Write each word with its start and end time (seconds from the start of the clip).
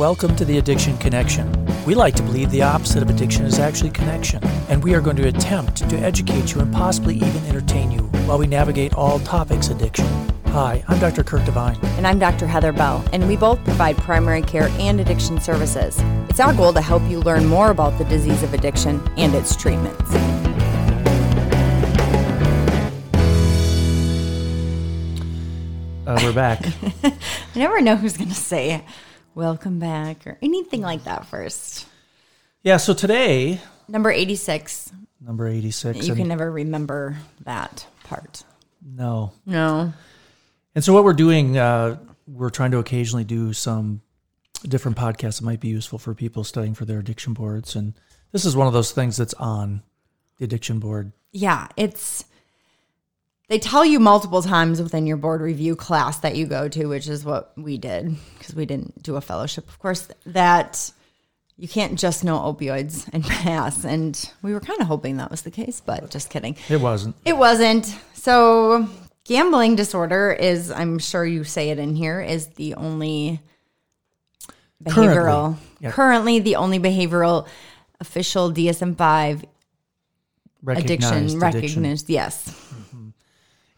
Welcome 0.00 0.34
to 0.36 0.46
the 0.46 0.56
Addiction 0.56 0.96
Connection. 0.96 1.46
We 1.84 1.94
like 1.94 2.14
to 2.14 2.22
believe 2.22 2.50
the 2.50 2.62
opposite 2.62 3.02
of 3.02 3.10
addiction 3.10 3.44
is 3.44 3.58
actually 3.58 3.90
connection, 3.90 4.42
and 4.70 4.82
we 4.82 4.94
are 4.94 5.00
going 5.02 5.16
to 5.16 5.28
attempt 5.28 5.86
to 5.90 5.96
educate 5.98 6.54
you 6.54 6.62
and 6.62 6.72
possibly 6.72 7.16
even 7.16 7.44
entertain 7.44 7.90
you 7.90 8.04
while 8.24 8.38
we 8.38 8.46
navigate 8.46 8.94
all 8.94 9.18
topics 9.20 9.68
addiction. 9.68 10.06
Hi, 10.46 10.82
I'm 10.88 10.98
Dr. 11.00 11.22
Kirk 11.22 11.42
DeVine. 11.42 11.84
And 11.98 12.06
I'm 12.06 12.18
Dr. 12.18 12.46
Heather 12.46 12.72
Bell, 12.72 13.04
and 13.12 13.28
we 13.28 13.36
both 13.36 13.62
provide 13.62 13.98
primary 13.98 14.40
care 14.40 14.68
and 14.78 15.02
addiction 15.02 15.38
services. 15.38 15.98
It's 16.30 16.40
our 16.40 16.54
goal 16.54 16.72
to 16.72 16.80
help 16.80 17.02
you 17.02 17.20
learn 17.20 17.44
more 17.44 17.70
about 17.70 17.98
the 17.98 18.04
disease 18.06 18.42
of 18.42 18.54
addiction 18.54 19.06
and 19.18 19.34
its 19.34 19.54
treatments. 19.54 20.14
Uh, 26.06 26.18
we're 26.22 26.32
back. 26.32 26.64
I 27.04 27.12
never 27.54 27.82
know 27.82 27.96
who's 27.96 28.16
going 28.16 28.30
to 28.30 28.34
say 28.34 28.82
welcome 29.34 29.78
back 29.78 30.26
or 30.26 30.38
anything 30.42 30.80
like 30.82 31.04
that 31.04 31.26
first. 31.26 31.86
yeah, 32.62 32.76
so 32.76 32.94
today, 32.94 33.60
Number 33.88 34.10
86. 34.10 34.92
number 35.20 35.48
86. 35.48 36.06
You 36.06 36.14
can 36.14 36.28
never 36.28 36.50
remember 36.50 37.16
that 37.44 37.86
part. 38.04 38.44
no. 38.84 39.32
No. 39.46 39.92
And 40.74 40.84
so 40.84 40.92
what 40.92 41.02
we're 41.02 41.12
doing, 41.14 41.58
uh, 41.58 41.98
we're 42.28 42.50
trying 42.50 42.70
to 42.70 42.78
occasionally 42.78 43.24
do 43.24 43.52
some 43.52 44.02
different 44.62 44.96
podcasts 44.96 45.40
that 45.40 45.44
might 45.44 45.58
be 45.58 45.66
useful 45.68 45.98
for 45.98 46.14
people 46.14 46.44
studying 46.44 46.74
for 46.74 46.84
their 46.84 47.00
addiction 47.00 47.32
boards. 47.34 47.74
And 47.74 47.94
this 48.30 48.44
is 48.44 48.54
one 48.54 48.68
of 48.68 48.72
those 48.72 48.92
things 48.92 49.16
that's 49.16 49.34
on 49.34 49.82
the 50.38 50.44
addiction 50.44 50.78
board. 50.78 51.10
Yeah, 51.32 51.66
it's 51.76 52.24
they 53.50 53.58
tell 53.58 53.84
you 53.84 53.98
multiple 53.98 54.42
times 54.42 54.80
within 54.80 55.08
your 55.08 55.16
board 55.16 55.40
review 55.40 55.74
class 55.74 56.18
that 56.20 56.36
you 56.36 56.46
go 56.46 56.68
to, 56.68 56.86
which 56.86 57.08
is 57.08 57.24
what 57.24 57.52
we 57.56 57.78
did 57.78 58.14
because 58.38 58.54
we 58.54 58.64
didn't 58.64 59.02
do 59.02 59.16
a 59.16 59.20
fellowship, 59.20 59.68
of 59.68 59.76
course, 59.80 60.06
that 60.24 60.92
you 61.56 61.66
can't 61.66 61.98
just 61.98 62.22
know 62.22 62.38
opioids 62.38 63.08
and 63.12 63.24
pass. 63.24 63.84
And 63.84 64.32
we 64.40 64.54
were 64.54 64.60
kind 64.60 64.80
of 64.80 64.86
hoping 64.86 65.16
that 65.16 65.32
was 65.32 65.42
the 65.42 65.50
case, 65.50 65.82
but 65.84 66.08
just 66.12 66.30
kidding. 66.30 66.56
It 66.68 66.80
wasn't. 66.80 67.16
It 67.24 67.36
wasn't. 67.36 67.92
So, 68.14 68.88
gambling 69.24 69.74
disorder 69.74 70.30
is, 70.30 70.70
I'm 70.70 71.00
sure 71.00 71.26
you 71.26 71.42
say 71.42 71.70
it 71.70 71.80
in 71.80 71.96
here, 71.96 72.20
is 72.20 72.46
the 72.54 72.74
only 72.74 73.40
behavioral, 74.84 74.94
Currently. 74.94 75.66
Yeah. 75.80 75.90
currently 75.90 76.38
the 76.38 76.54
only 76.54 76.78
behavioral 76.78 77.48
official 77.98 78.52
DSM 78.52 78.96
5 78.96 79.44
addiction 80.68 81.40
recognized. 81.40 82.08
Yes. 82.08 82.59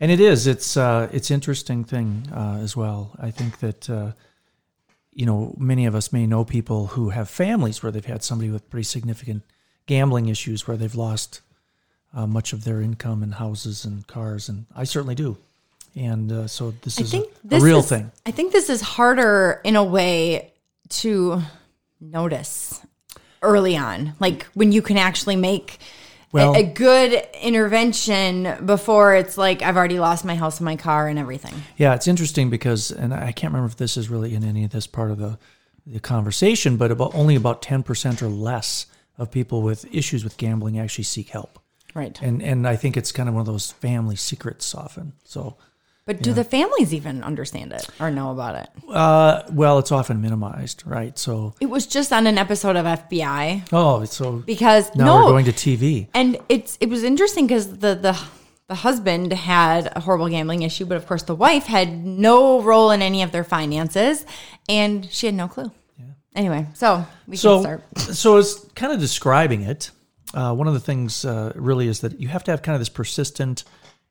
And 0.03 0.11
it 0.11 0.19
is. 0.19 0.49
It's 0.49 0.77
uh, 0.77 1.09
it's 1.13 1.31
interesting 1.31 1.85
thing 1.85 2.27
uh, 2.35 2.59
as 2.61 2.77
well. 2.77 3.13
I 3.21 3.31
think 3.31 3.61
that 3.61 3.89
uh, 3.89 4.11
you 5.13 5.25
know 5.25 5.55
many 5.57 5.87
of 5.87 5.95
us 5.95 6.13
may 6.13 6.27
know 6.27 6.45
people 6.45 6.89
who 6.89 7.11
have 7.11 7.31
families 7.31 7.85
where 7.85 7.93
they've 7.93 8.05
had 8.05 8.25
somebody 8.25 8.51
with 8.51 8.69
pretty 8.69 8.83
significant 8.83 9.45
gambling 9.87 10.29
issues 10.29 10.67
where 10.67 10.77
they've 10.77 10.97
lost 10.97 11.41
uh, 12.13 12.27
much 12.27 12.53
of 12.53 12.65
their 12.65 12.83
income 12.83 13.23
and 13.23 13.35
houses 13.35 13.85
and 13.85 14.05
cars, 14.09 14.49
and 14.49 14.67
I 14.75 14.83
certainly 14.83 15.15
do. 15.15 15.37
And 15.95 16.33
uh, 16.33 16.47
so 16.49 16.73
this 16.83 16.99
I 16.99 17.03
is 17.03 17.15
a, 17.15 17.25
a 17.53 17.61
real 17.61 17.79
is, 17.79 17.89
thing. 17.89 18.11
I 18.27 18.33
think 18.33 18.53
this 18.53 18.71
is 18.71 18.81
harder 18.81 19.61
in 19.63 19.77
a 19.77 19.85
way 19.85 20.53
to 20.89 21.43
notice 22.01 22.85
early 23.41 23.77
on, 23.77 24.15
like 24.19 24.47
when 24.55 24.73
you 24.73 24.83
can 24.83 24.99
actually 24.99 25.37
make 25.37 25.79
Well- 26.33 26.57
a, 26.57 26.63
good 26.63 27.29
intervention 27.43 28.67
before 28.67 29.15
it's 29.15 29.37
like 29.37 29.63
I've 29.63 29.77
already 29.77 29.99
lost 29.99 30.25
my 30.25 30.35
house 30.35 30.59
and 30.59 30.65
my 30.65 30.77
car 30.77 31.07
and 31.09 31.19
everything. 31.19 31.55
Yeah, 31.77 31.95
it's 31.95 32.09
interesting 32.09 32.51
because, 32.51 32.91
and 32.91 33.13
I 33.13 33.33
can't 33.33 33.53
remember 33.53 33.71
if 33.71 33.77
this 33.77 33.97
is 33.97 34.09
really 34.09 34.35
in 34.35 34.43
any 34.43 34.65
of 34.65 34.71
this 34.71 34.87
part 34.87 35.11
of 35.11 35.19
the 35.19 35.39
the 35.87 36.01
conversation, 36.01 36.77
but 36.77 36.91
about 36.93 37.15
only 37.15 37.35
about 37.35 37.61
ten 37.61 37.83
percent 37.83 38.23
or 38.23 38.29
less 38.29 38.87
of 39.19 39.31
people 39.31 39.63
with 39.63 39.85
issues 39.95 40.25
with 40.25 40.37
gambling 40.37 40.79
actually 40.79 41.05
seek 41.05 41.29
help. 41.29 41.59
Right. 41.95 42.19
and 42.23 42.43
and 42.43 42.67
I 42.67 42.77
think 42.77 42.97
it's 42.97 43.13
kind 43.13 43.29
of 43.29 43.35
one 43.35 43.43
of 43.43 43.47
those 43.47 43.71
family 43.73 44.17
secrets 44.17 44.75
often. 44.75 45.13
So, 45.25 45.59
But 46.05 46.21
do 46.21 46.33
the 46.33 46.43
families 46.43 46.93
even 46.93 47.23
understand 47.23 47.73
it 47.73 47.89
or 48.01 48.11
know 48.11 48.33
about 48.33 48.57
it? 48.57 48.69
uh, 48.89 49.45
well, 49.53 49.79
it's 49.79 49.93
often 49.93 50.21
minimized, 50.21 50.83
right? 50.85 51.17
So, 51.17 51.55
It 51.61 51.67
was 51.67 51.87
just 51.87 52.13
on 52.13 52.27
an 52.27 52.39
episode 52.39 52.75
of 52.75 52.85
FBI 52.85 53.69
oh, 53.73 54.05
so 54.05 54.39
because 54.39 54.93
now 54.97 55.05
no, 55.05 55.25
we're 55.27 55.31
going 55.31 55.45
to 55.45 55.53
TV. 55.53 56.09
And 56.13 56.39
it's 56.49 56.77
it 56.81 56.89
was 56.89 57.05
interesting 57.05 57.47
because 57.47 57.79
the 57.79 57.95
the 57.95 58.21
the 58.69 58.75
husband 58.77 59.33
had 59.33 59.93
a 59.95 60.01
horrible 60.01 60.29
gambling 60.29 60.63
issue, 60.63 60.87
but 60.87 60.97
of 60.97 61.07
course 61.07 61.23
the 61.25 61.35
wife 61.35 61.67
had 61.67 62.05
no 62.05 62.63
role 62.63 62.91
in 62.91 63.01
any 63.03 63.23
of 63.23 63.31
their 63.31 63.45
finances, 63.45 64.27
and 64.69 65.09
she 65.11 65.27
had 65.27 65.35
no 65.35 65.47
clue. 65.47 65.71
Yeah. 65.99 66.07
Anyway, 66.35 66.67
so 66.75 67.07
we 67.29 67.37
can 67.37 67.61
start. 67.61 67.83
so 67.99 68.39
it's 68.39 68.55
kind 68.75 68.93
of 68.93 68.99
describing 68.99 69.63
it. 69.63 69.91
Uh, 70.35 70.55
one 70.55 70.67
of 70.67 70.75
the 70.75 70.81
things 70.81 71.25
uh, 71.25 71.53
really 71.55 71.87
is 71.87 72.01
that 72.01 72.19
you 72.19 72.27
have 72.29 72.43
to 72.45 72.51
have 72.51 72.63
kind 72.63 72.75
of 72.75 72.81
this 72.81 72.89
persistent 72.89 73.65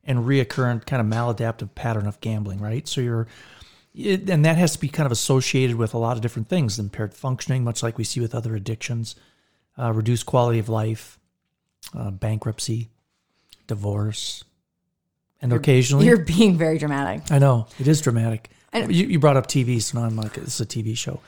and 0.06 0.20
reoccurrent 0.20 0.86
kind 0.86 1.02
of 1.02 1.08
maladaptive 1.08 1.76
pattern 1.76 2.08
of 2.08 2.20
gambling, 2.22 2.60
right? 2.60 2.88
So 2.88 3.02
you're, 3.02 3.28
it, 3.94 4.30
and 4.30 4.44
that 4.46 4.58
has 4.58 4.74
to 4.74 4.80
be 4.80 4.88
kind 4.88 5.06
of 5.06 5.12
associated 5.12 5.76
with 5.76 5.94
a 5.94 5.98
lot 5.98 6.16
of 6.16 6.22
different 6.22 6.50
things: 6.50 6.80
impaired 6.80 7.14
functioning, 7.14 7.64
much 7.64 7.84
like 7.84 7.98
we 7.98 8.04
see 8.04 8.20
with 8.20 8.34
other 8.34 8.56
addictions, 8.56 9.16
uh, 9.78 9.92
reduced 9.92 10.26
quality 10.26 10.60
of 10.60 10.70
life, 10.70 11.20
uh, 11.98 12.12
bankruptcy, 12.12 12.90
divorce, 13.68 14.44
and 15.42 15.52
occasionally, 15.54 16.06
You're 16.06 16.24
being 16.24 16.58
very 16.58 16.78
dramatic. 16.78 17.32
I 17.32 17.40
know 17.40 17.68
it 17.80 17.88
is 17.88 18.02
dramatic. 18.02 18.50
You, 18.74 19.08
you 19.08 19.20
brought 19.20 19.36
up 19.36 19.48
TV, 19.48 19.82
so 19.82 20.00
now 20.00 20.06
I'm 20.06 20.16
like, 20.16 20.38
it's 20.38 20.62
a 20.62 20.66
TV 20.66 20.96
show, 20.96 21.20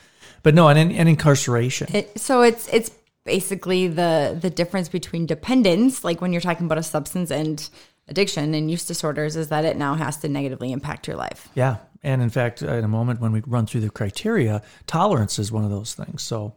but 0.43 0.53
no, 0.53 0.69
and, 0.69 0.93
and 0.93 1.09
incarceration. 1.09 1.87
It, 1.93 2.17
so 2.17 2.41
it's 2.41 2.69
it's 2.69 2.91
basically 3.25 3.87
the 3.87 4.37
the 4.39 4.49
difference 4.49 4.87
between 4.87 5.25
dependence, 5.25 6.03
like 6.03 6.21
when 6.21 6.31
you're 6.31 6.41
talking 6.41 6.67
about 6.67 6.77
a 6.77 6.83
substance, 6.83 7.31
and 7.31 7.69
addiction 8.07 8.53
and 8.53 8.69
use 8.69 8.85
disorders, 8.85 9.35
is 9.35 9.49
that 9.49 9.65
it 9.65 9.77
now 9.77 9.95
has 9.95 10.17
to 10.17 10.29
negatively 10.29 10.71
impact 10.71 11.07
your 11.07 11.17
life. 11.17 11.49
Yeah. 11.55 11.77
And 12.03 12.21
in 12.21 12.29
fact, 12.29 12.61
in 12.61 12.83
a 12.83 12.87
moment 12.87 13.21
when 13.21 13.31
we 13.31 13.41
run 13.45 13.65
through 13.65 13.81
the 13.81 13.89
criteria, 13.89 14.61
tolerance 14.87 15.39
is 15.39 15.51
one 15.51 15.63
of 15.63 15.69
those 15.69 15.93
things. 15.93 16.21
So 16.21 16.55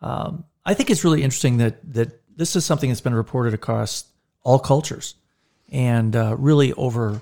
um, 0.00 0.44
I 0.64 0.74
think 0.74 0.90
it's 0.90 1.04
really 1.04 1.22
interesting 1.22 1.58
that 1.58 1.92
that 1.92 2.20
this 2.36 2.56
is 2.56 2.64
something 2.64 2.88
that's 2.88 3.02
been 3.02 3.14
reported 3.14 3.52
across 3.52 4.04
all 4.42 4.58
cultures, 4.58 5.14
and 5.70 6.16
uh, 6.16 6.34
really 6.38 6.72
over 6.72 7.20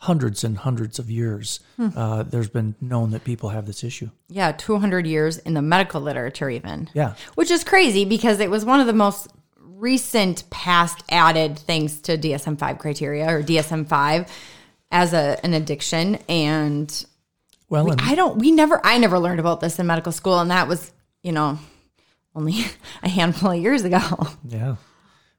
hundreds 0.00 0.44
and 0.44 0.56
hundreds 0.58 1.00
of 1.00 1.10
years, 1.10 1.58
uh, 1.96 2.22
there's 2.22 2.48
been 2.48 2.74
known 2.80 3.10
that 3.10 3.24
people 3.24 3.48
have 3.48 3.66
this 3.66 3.82
issue. 3.82 4.08
Yeah, 4.28 4.52
200 4.52 5.08
years 5.08 5.38
in 5.38 5.54
the 5.54 5.62
medical 5.62 6.00
literature, 6.00 6.48
even. 6.48 6.88
Yeah. 6.94 7.14
Which 7.34 7.50
is 7.50 7.64
crazy 7.64 8.04
because 8.04 8.38
it 8.38 8.48
was 8.48 8.64
one 8.64 8.78
of 8.78 8.86
the 8.86 8.92
most 8.92 9.26
recent 9.78 10.48
past 10.50 11.04
added 11.10 11.58
things 11.58 12.00
to 12.02 12.18
DSM 12.18 12.58
5 12.58 12.78
criteria 12.78 13.28
or 13.28 13.42
DSM 13.42 13.86
5 13.86 14.30
as 14.90 15.12
a, 15.12 15.38
an 15.44 15.54
addiction. 15.54 16.16
And 16.28 17.06
Well, 17.68 17.90
and 17.90 18.00
I 18.00 18.14
don't, 18.14 18.38
we 18.38 18.50
never, 18.50 18.84
I 18.84 18.98
never 18.98 19.18
learned 19.18 19.40
about 19.40 19.60
this 19.60 19.78
in 19.78 19.86
medical 19.86 20.12
school. 20.12 20.40
And 20.40 20.50
that 20.50 20.68
was, 20.68 20.92
you 21.22 21.32
know, 21.32 21.58
only 22.34 22.64
a 23.02 23.08
handful 23.08 23.52
of 23.52 23.58
years 23.58 23.84
ago. 23.84 24.00
Yeah. 24.48 24.76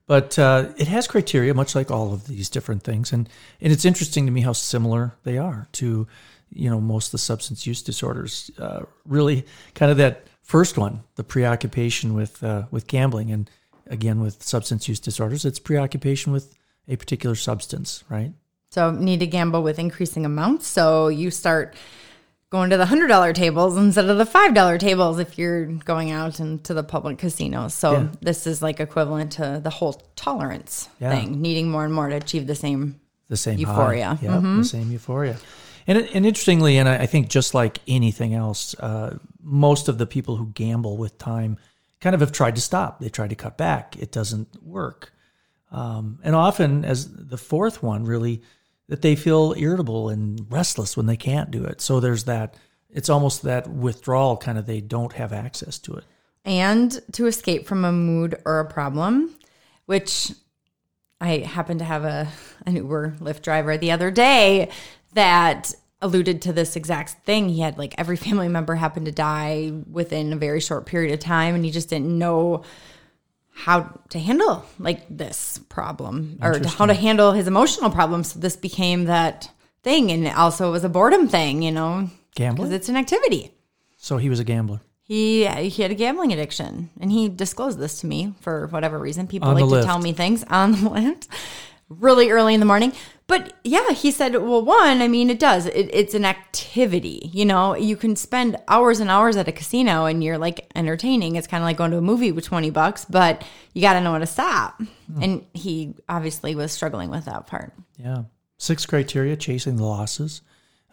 But 0.06 0.38
uh, 0.40 0.72
it 0.76 0.88
has 0.88 1.06
criteria, 1.06 1.54
much 1.54 1.76
like 1.76 1.90
all 1.90 2.12
of 2.12 2.26
these 2.26 2.50
different 2.50 2.82
things, 2.82 3.12
and 3.12 3.28
and 3.60 3.72
it's 3.72 3.84
interesting 3.84 4.26
to 4.26 4.32
me 4.32 4.40
how 4.40 4.52
similar 4.52 5.14
they 5.22 5.38
are 5.38 5.68
to, 5.74 6.08
you 6.50 6.68
know, 6.68 6.80
most 6.80 7.08
of 7.08 7.12
the 7.12 7.18
substance 7.18 7.64
use 7.64 7.80
disorders. 7.80 8.50
Uh, 8.58 8.86
really, 9.06 9.46
kind 9.76 9.92
of 9.92 9.98
that 9.98 10.26
first 10.42 10.76
one, 10.76 11.04
the 11.14 11.22
preoccupation 11.22 12.12
with 12.12 12.42
uh, 12.42 12.64
with 12.72 12.88
gambling, 12.88 13.30
and 13.30 13.48
again 13.90 14.20
with 14.20 14.42
substance 14.42 14.88
use 14.88 15.00
disorders, 15.00 15.44
it's 15.44 15.58
preoccupation 15.58 16.32
with 16.32 16.56
a 16.88 16.96
particular 16.96 17.34
substance, 17.36 18.02
right? 18.08 18.32
So 18.70 18.90
need 18.90 19.20
to 19.20 19.26
gamble 19.26 19.62
with 19.62 19.78
increasing 19.78 20.24
amounts. 20.24 20.66
So 20.66 21.08
you 21.08 21.30
start 21.30 21.74
going 22.50 22.70
to 22.70 22.76
the 22.76 22.86
hundred 22.86 23.08
dollar 23.08 23.32
tables 23.32 23.76
instead 23.76 24.08
of 24.08 24.16
the 24.18 24.26
five 24.26 24.54
dollar 24.54 24.78
tables 24.78 25.18
if 25.18 25.38
you're 25.38 25.66
going 25.66 26.10
out 26.10 26.40
into 26.40 26.72
the 26.74 26.82
public 26.82 27.18
casinos. 27.18 27.74
So 27.74 27.92
Yeah. 27.92 28.08
this 28.20 28.46
is 28.46 28.62
like 28.62 28.80
equivalent 28.80 29.32
to 29.32 29.60
the 29.62 29.70
whole 29.70 30.00
tolerance 30.16 30.88
Yeah. 31.00 31.10
thing, 31.14 31.40
needing 31.42 31.70
more 31.70 31.84
and 31.84 31.92
more 31.94 32.08
to 32.08 32.16
achieve 32.16 32.46
the 32.46 32.54
same. 32.56 33.00
the 33.28 33.36
same 33.36 33.58
Euphoria. 33.58 34.18
Yeah, 34.20 34.40
the 34.40 34.64
same 34.64 34.90
euphoria. 34.90 35.36
And, 35.86 35.98
and 35.98 36.26
interestingly, 36.26 36.78
and 36.78 36.88
I 36.88 37.02
I 37.02 37.06
think 37.06 37.28
just 37.28 37.54
like 37.54 37.78
anything 37.86 38.34
else, 38.34 38.74
uh, 38.80 39.18
most 39.40 39.88
of 39.88 39.98
the 39.98 40.06
people 40.06 40.34
who 40.36 40.46
gamble 40.46 40.96
with 40.96 41.16
time 41.18 41.56
kind 42.00 42.14
of 42.14 42.20
have 42.20 42.32
tried 42.32 42.54
to 42.56 42.60
stop. 42.60 43.00
They 43.00 43.08
tried 43.08 43.30
to 43.30 43.36
cut 43.36 43.58
back. 43.58 43.96
It 43.98 44.12
doesn't 44.12 44.62
work. 44.62 45.12
Um, 45.70 46.18
and 46.22 46.34
often, 46.34 46.84
as 46.84 47.08
the 47.12 47.38
fourth 47.38 47.82
one, 47.82 48.04
really, 48.04 48.42
that 48.88 49.02
they 49.02 49.14
feel 49.14 49.54
irritable 49.56 50.08
and 50.08 50.46
restless 50.50 50.96
when 50.96 51.06
they 51.06 51.16
can't 51.16 51.50
do 51.50 51.64
it. 51.64 51.80
So 51.80 52.00
there's 52.00 52.24
that. 52.24 52.56
It's 52.88 53.08
almost 53.08 53.42
that 53.42 53.68
withdrawal 53.68 54.36
kind 54.36 54.58
of. 54.58 54.66
They 54.66 54.80
don't 54.80 55.12
have 55.12 55.32
access 55.32 55.78
to 55.80 55.94
it. 55.94 56.04
And 56.44 57.00
to 57.12 57.26
escape 57.26 57.66
from 57.66 57.84
a 57.84 57.92
mood 57.92 58.40
or 58.44 58.58
a 58.58 58.64
problem, 58.64 59.36
which 59.86 60.32
I 61.20 61.38
happened 61.38 61.80
to 61.80 61.84
have 61.84 62.04
a 62.04 62.28
an 62.66 62.76
Uber 62.76 63.16
Lyft 63.20 63.42
driver 63.42 63.76
the 63.76 63.92
other 63.92 64.10
day 64.10 64.70
that 65.12 65.74
alluded 66.02 66.42
to 66.42 66.52
this 66.52 66.76
exact 66.76 67.10
thing. 67.24 67.48
He 67.48 67.60
had 67.60 67.78
like 67.78 67.94
every 67.98 68.16
family 68.26 68.48
member 68.48 68.74
happened 68.74 69.06
to 69.06 69.12
die 69.12 69.72
within 69.90 70.32
a 70.32 70.36
very 70.36 70.60
short 70.60 70.86
period 70.86 71.12
of 71.12 71.20
time, 71.20 71.54
and 71.54 71.64
he 71.64 71.70
just 71.70 71.88
didn't 71.88 72.16
know 72.18 72.64
how 73.52 74.00
to 74.08 74.18
handle 74.18 74.64
like 74.78 75.04
this 75.10 75.58
problem 75.68 76.38
or 76.40 76.58
to, 76.58 76.68
how 76.68 76.86
to 76.86 76.94
handle 76.94 77.32
his 77.32 77.46
emotional 77.46 77.90
problems. 77.90 78.32
So 78.32 78.40
this 78.40 78.56
became 78.56 79.04
that 79.04 79.50
thing, 79.82 80.10
and 80.10 80.26
also 80.28 80.68
it 80.68 80.72
was 80.72 80.84
a 80.84 80.88
boredom 80.88 81.28
thing, 81.28 81.62
you 81.62 81.72
know, 81.72 82.02
because 82.02 82.34
Gambling. 82.34 82.72
it's 82.72 82.88
an 82.88 82.96
activity. 82.96 83.52
So 83.96 84.16
he 84.16 84.30
was 84.30 84.40
a 84.40 84.44
gambler. 84.44 84.80
He 85.02 85.46
he 85.46 85.82
had 85.82 85.90
a 85.90 85.94
gambling 85.94 86.32
addiction, 86.32 86.88
and 87.00 87.10
he 87.10 87.28
disclosed 87.28 87.78
this 87.78 88.00
to 88.00 88.06
me 88.06 88.32
for 88.40 88.68
whatever 88.68 88.98
reason. 88.98 89.26
People 89.26 89.48
On 89.48 89.54
like 89.56 89.64
to 89.64 89.70
Lyft. 89.70 89.84
tell 89.84 89.98
me 89.98 90.12
things 90.12 90.44
on 90.44 90.72
the 90.72 90.76
Lyft 90.90 91.26
really 91.90 92.30
early 92.30 92.54
in 92.54 92.60
the 92.60 92.66
morning. 92.66 92.92
But 93.26 93.52
yeah, 93.62 93.90
he 93.90 94.10
said, 94.10 94.32
well, 94.32 94.64
one, 94.64 95.02
I 95.02 95.08
mean, 95.08 95.28
it 95.28 95.38
does. 95.38 95.66
It, 95.66 95.90
it's 95.92 96.14
an 96.14 96.24
activity. 96.24 97.30
You 97.32 97.44
know, 97.44 97.76
you 97.76 97.96
can 97.96 98.16
spend 98.16 98.56
hours 98.66 98.98
and 98.98 99.10
hours 99.10 99.36
at 99.36 99.46
a 99.46 99.52
casino, 99.52 100.06
and 100.06 100.24
you're 100.24 100.38
like 100.38 100.68
entertaining. 100.74 101.36
It's 101.36 101.46
kind 101.46 101.62
of 101.62 101.66
like 101.66 101.76
going 101.76 101.90
to 101.90 101.98
a 101.98 102.02
movie 102.02 102.32
with 102.32 102.46
twenty 102.46 102.70
bucks, 102.70 103.04
but 103.04 103.44
you 103.74 103.82
got 103.82 103.92
to 103.92 104.00
know 104.00 104.12
when 104.12 104.22
to 104.22 104.26
stop. 104.26 104.80
Hmm. 105.12 105.22
And 105.22 105.46
he 105.52 105.94
obviously 106.08 106.54
was 106.54 106.72
struggling 106.72 107.10
with 107.10 107.26
that 107.26 107.46
part. 107.46 107.72
Yeah. 107.98 108.24
Six 108.56 108.86
criteria 108.86 109.36
chasing 109.36 109.76
the 109.76 109.84
losses. 109.84 110.42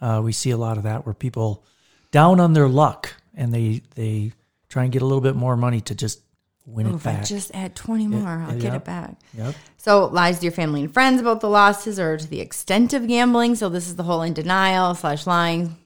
Uh, 0.00 0.20
we 0.22 0.32
see 0.32 0.50
a 0.50 0.56
lot 0.56 0.76
of 0.76 0.84
that 0.84 1.06
where 1.06 1.14
people 1.14 1.64
down 2.10 2.38
on 2.40 2.52
their 2.52 2.68
luck 2.68 3.14
and 3.34 3.52
they 3.52 3.82
they 3.94 4.32
try 4.68 4.84
and 4.84 4.92
get 4.92 5.02
a 5.02 5.06
little 5.06 5.20
bit 5.20 5.34
more 5.34 5.56
money 5.56 5.80
to 5.80 5.94
just 5.94 6.20
win 6.68 6.86
Oh, 6.86 6.90
it 6.90 6.94
if 6.96 7.06
I 7.06 7.12
back. 7.14 7.24
just 7.26 7.50
add 7.54 7.74
twenty 7.74 8.06
more, 8.06 8.28
I'll 8.28 8.58
get 8.58 8.74
it 8.74 8.84
back. 8.84 9.16
yep. 9.36 9.54
So 9.76 10.06
lies 10.06 10.38
to 10.40 10.44
your 10.44 10.52
family 10.52 10.82
and 10.84 10.92
friends 10.92 11.20
about 11.20 11.40
the 11.40 11.48
losses 11.48 11.98
or 11.98 12.16
to 12.18 12.26
the 12.26 12.40
extent 12.40 12.92
of 12.92 13.06
gambling. 13.08 13.54
So 13.54 13.68
this 13.68 13.86
is 13.88 13.96
the 13.96 14.02
whole 14.02 14.22
in 14.22 14.34
denial 14.34 14.94
slash 14.94 15.26
lying, 15.26 15.76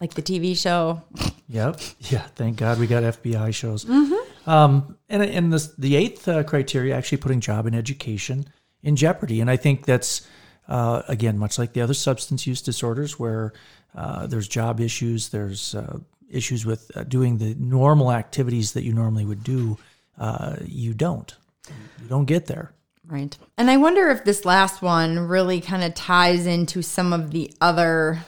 like 0.00 0.14
the 0.14 0.22
TV 0.22 0.56
show. 0.56 1.02
Yep. 1.48 1.80
Yeah. 2.10 2.22
Thank 2.36 2.56
God 2.56 2.78
we 2.78 2.86
got 2.86 3.02
FBI 3.02 3.54
shows. 3.54 3.84
Mm-hmm. 3.84 4.50
Um, 4.50 4.96
and 5.08 5.22
and 5.22 5.52
the 5.52 5.72
the 5.78 5.96
eighth 5.96 6.26
uh, 6.28 6.42
criteria 6.44 6.96
actually 6.96 7.18
putting 7.18 7.40
job 7.40 7.66
and 7.66 7.74
education 7.76 8.46
in 8.82 8.96
jeopardy, 8.96 9.40
and 9.40 9.50
I 9.50 9.56
think 9.56 9.84
that's 9.86 10.26
uh, 10.68 11.02
again 11.08 11.38
much 11.38 11.58
like 11.58 11.72
the 11.74 11.80
other 11.82 11.94
substance 11.94 12.46
use 12.46 12.62
disorders 12.62 13.18
where 13.18 13.52
uh, 13.94 14.26
there's 14.26 14.48
job 14.48 14.80
issues, 14.80 15.28
there's 15.28 15.74
uh, 15.74 15.98
issues 16.30 16.66
with 16.66 16.90
uh, 16.96 17.04
doing 17.04 17.38
the 17.38 17.54
normal 17.58 18.10
activities 18.12 18.72
that 18.72 18.82
you 18.84 18.92
normally 18.92 19.24
would 19.24 19.44
do. 19.44 19.76
Uh, 20.18 20.56
you 20.64 20.94
don't. 20.94 21.34
You 21.68 22.08
don't 22.08 22.26
get 22.26 22.46
there. 22.46 22.72
Right. 23.06 23.36
And 23.58 23.70
I 23.70 23.76
wonder 23.76 24.08
if 24.10 24.24
this 24.24 24.44
last 24.44 24.80
one 24.80 25.18
really 25.18 25.60
kind 25.60 25.84
of 25.84 25.94
ties 25.94 26.46
into 26.46 26.82
some 26.82 27.12
of 27.12 27.30
the 27.30 27.52
other 27.60 28.20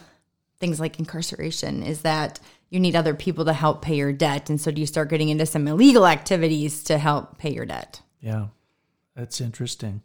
things 0.58 0.80
like 0.80 0.98
incarceration 0.98 1.82
is 1.82 2.02
that 2.02 2.40
you 2.70 2.80
need 2.80 2.96
other 2.96 3.14
people 3.14 3.44
to 3.44 3.52
help 3.52 3.82
pay 3.82 3.96
your 3.96 4.12
debt. 4.12 4.50
And 4.50 4.60
so 4.60 4.70
do 4.70 4.80
you 4.80 4.86
start 4.86 5.08
getting 5.08 5.28
into 5.28 5.46
some 5.46 5.68
illegal 5.68 6.06
activities 6.06 6.82
to 6.84 6.98
help 6.98 7.38
pay 7.38 7.52
your 7.52 7.66
debt? 7.66 8.02
Yeah, 8.20 8.48
that's 9.14 9.40
interesting. 9.40 10.02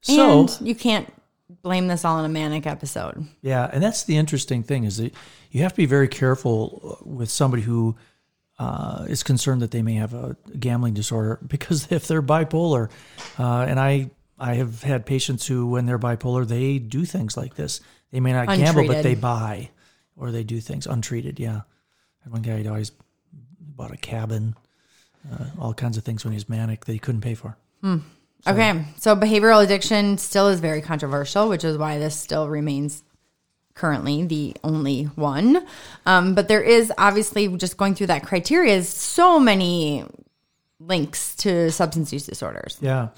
So 0.00 0.40
and 0.40 0.60
you 0.60 0.74
can't 0.74 1.12
blame 1.62 1.88
this 1.88 2.04
all 2.04 2.16
on 2.16 2.24
a 2.24 2.28
manic 2.28 2.66
episode. 2.66 3.26
Yeah, 3.42 3.68
and 3.72 3.82
that's 3.82 4.04
the 4.04 4.16
interesting 4.16 4.62
thing 4.62 4.84
is 4.84 4.96
that 4.96 5.14
you 5.50 5.62
have 5.62 5.72
to 5.72 5.76
be 5.76 5.86
very 5.86 6.08
careful 6.08 6.98
with 7.04 7.30
somebody 7.30 7.62
who 7.62 7.96
uh, 8.58 9.06
is 9.08 9.22
concerned 9.22 9.62
that 9.62 9.70
they 9.70 9.82
may 9.82 9.94
have 9.94 10.14
a 10.14 10.36
gambling 10.58 10.94
disorder 10.94 11.38
because 11.46 11.90
if 11.90 12.06
they're 12.06 12.22
bipolar, 12.22 12.90
uh, 13.38 13.66
and 13.68 13.78
I 13.80 14.10
I 14.38 14.54
have 14.54 14.82
had 14.82 15.06
patients 15.06 15.46
who, 15.46 15.66
when 15.66 15.86
they're 15.86 15.98
bipolar, 15.98 16.46
they 16.46 16.78
do 16.78 17.04
things 17.04 17.36
like 17.36 17.54
this. 17.54 17.80
They 18.10 18.20
may 18.20 18.32
not 18.32 18.48
gamble, 18.48 18.86
but 18.86 19.02
they 19.02 19.14
buy 19.14 19.70
or 20.16 20.30
they 20.32 20.44
do 20.44 20.60
things 20.60 20.86
untreated. 20.86 21.38
Yeah, 21.38 21.56
I 21.60 22.24
had 22.24 22.32
one 22.32 22.42
guy 22.42 22.62
who 22.62 22.68
always 22.68 22.90
bought 23.60 23.92
a 23.92 23.96
cabin, 23.96 24.56
uh, 25.32 25.46
all 25.58 25.72
kinds 25.74 25.96
of 25.96 26.04
things 26.04 26.24
when 26.24 26.32
he 26.32 26.36
was 26.36 26.48
manic 26.48 26.84
that 26.84 26.92
he 26.92 26.98
couldn't 26.98 27.20
pay 27.20 27.34
for. 27.34 27.56
Okay, 28.46 28.84
so 28.98 29.16
behavioral 29.16 29.64
addiction 29.64 30.18
still 30.18 30.48
is 30.48 30.60
very 30.60 30.82
controversial, 30.82 31.48
which 31.48 31.64
is 31.64 31.78
why 31.78 31.98
this 31.98 32.18
still 32.18 32.48
remains 32.48 33.02
currently 33.74 34.24
the 34.24 34.56
only 34.62 35.04
one. 35.04 35.66
Um, 36.06 36.34
but 36.34 36.48
there 36.48 36.62
is 36.62 36.92
obviously 36.96 37.48
just 37.56 37.76
going 37.76 37.94
through 37.94 38.08
that 38.08 38.24
criteria 38.24 38.74
is 38.74 38.88
so 38.88 39.38
many 39.40 40.04
links 40.78 41.34
to 41.36 41.70
substance 41.70 42.12
use 42.12 42.26
disorders. 42.26 42.78
Yeah. 42.80 43.08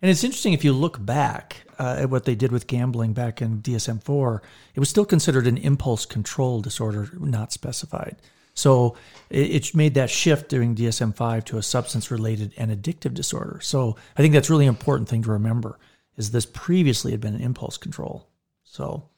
And 0.00 0.10
it's 0.10 0.24
interesting 0.24 0.52
if 0.52 0.64
you 0.64 0.72
look 0.72 1.04
back 1.04 1.62
uh, 1.78 1.96
at 2.00 2.10
what 2.10 2.24
they 2.24 2.34
did 2.34 2.50
with 2.50 2.66
gambling 2.66 3.12
back 3.12 3.40
in 3.40 3.62
DSM 3.62 4.02
4, 4.02 4.42
it 4.74 4.80
was 4.80 4.88
still 4.88 5.04
considered 5.04 5.46
an 5.46 5.56
impulse 5.56 6.06
control 6.06 6.60
disorder, 6.60 7.08
not 7.18 7.52
specified. 7.52 8.16
So 8.54 8.96
it, 9.30 9.50
it 9.50 9.74
made 9.74 9.94
that 9.94 10.10
shift 10.10 10.48
during 10.48 10.74
DSM 10.74 11.14
5 11.14 11.44
to 11.46 11.58
a 11.58 11.62
substance 11.62 12.10
related 12.10 12.52
and 12.56 12.70
addictive 12.70 13.14
disorder. 13.14 13.60
So 13.62 13.96
I 14.16 14.22
think 14.22 14.34
that's 14.34 14.50
really 14.50 14.66
important 14.66 15.08
thing 15.08 15.22
to 15.22 15.30
remember 15.30 15.78
is 16.16 16.30
this 16.30 16.46
previously 16.46 17.12
had 17.12 17.20
been 17.20 17.34
an 17.34 17.40
impulse 17.40 17.78
control. 17.78 18.28
So 18.64 19.08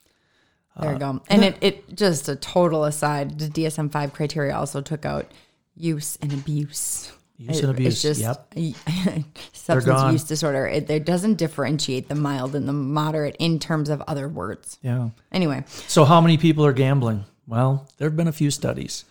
There 0.81 0.93
you 0.93 0.99
go. 0.99 1.23
And 1.29 1.45
it, 1.45 1.57
it 1.61 1.95
just 1.95 2.29
a 2.29 2.37
total 2.37 2.85
aside, 2.85 3.39
the 3.39 3.47
DSM 3.49 3.93
5 3.93 4.13
criteria 4.13 4.57
also 4.57 4.81
took 4.81 5.05
out 5.05 5.31
use 5.77 6.19
and 6.21 6.33
abuse. 6.33 7.13
use 7.37 7.59
It- 7.59 7.65
and 7.65 7.71
abuse. 7.73 7.93
It's 7.95 8.03
just 8.03 8.21
yep. 8.21 8.53
substance 9.53 10.13
use 10.13 10.25
disorder. 10.25 10.67
It, 10.67 10.91
it 10.91 11.05
doesn't 11.05 11.35
differentiate 11.37 12.09
the 12.09 12.15
mild 12.15 12.55
and 12.55 12.69
the 12.69 12.73
moderate 12.73 13.37
in 13.39 13.59
terms 13.59 13.89
of 13.89 14.03
other 14.03 14.29
words. 14.29 14.79
Yeah. 14.83 15.11
Anyway, 15.33 15.65
So, 15.87 16.05
how 16.05 16.21
many 16.21 16.39
people 16.39 16.65
are 16.67 16.73
gambling? 16.73 17.25
Well, 17.47 17.89
there 17.99 18.09
have 18.09 18.17
been 18.17 18.29
a 18.29 18.33
few 18.33 18.51
studies, 18.51 19.05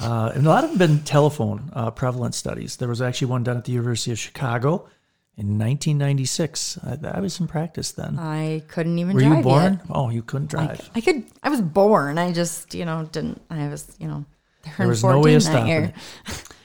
uh, 0.00 0.32
and 0.34 0.46
a 0.46 0.48
lot 0.48 0.64
of 0.64 0.70
them 0.70 0.78
have 0.78 0.88
been 0.88 1.04
telephone 1.04 1.70
uh, 1.74 1.90
prevalence 1.90 2.36
studies. 2.36 2.76
There 2.76 2.88
was 2.88 3.02
actually 3.02 3.26
one 3.28 3.42
done 3.42 3.56
at 3.56 3.64
the 3.64 3.72
University 3.72 4.12
of 4.12 4.18
Chicago 4.18 4.88
in 5.36 5.58
1996. 5.58 6.78
I, 6.84 6.98
I 7.16 7.20
was 7.20 7.40
in 7.40 7.46
practice 7.46 7.92
then. 7.92 8.18
I 8.18 8.62
couldn't 8.68 8.98
even 8.98 9.14
Were 9.14 9.20
drive 9.20 9.36
you 9.38 9.42
born? 9.42 9.72
yet. 9.74 9.82
Oh, 9.90 10.10
you 10.10 10.22
couldn't 10.22 10.50
drive. 10.50 10.90
I 10.94 11.00
could. 11.00 11.24
I 11.42 11.48
was 11.48 11.60
born. 11.60 12.18
I 12.18 12.32
just, 12.32 12.74
you 12.74 12.84
know, 12.84 13.08
didn't. 13.10 13.40
I 13.50 13.68
was, 13.68 13.94
you 13.98 14.08
know, 14.08 14.24
there 14.78 14.88
was 14.88 15.02
no 15.02 15.20
way 15.20 15.34
of 15.34 15.42
stopping 15.42 15.66
year. 15.66 15.92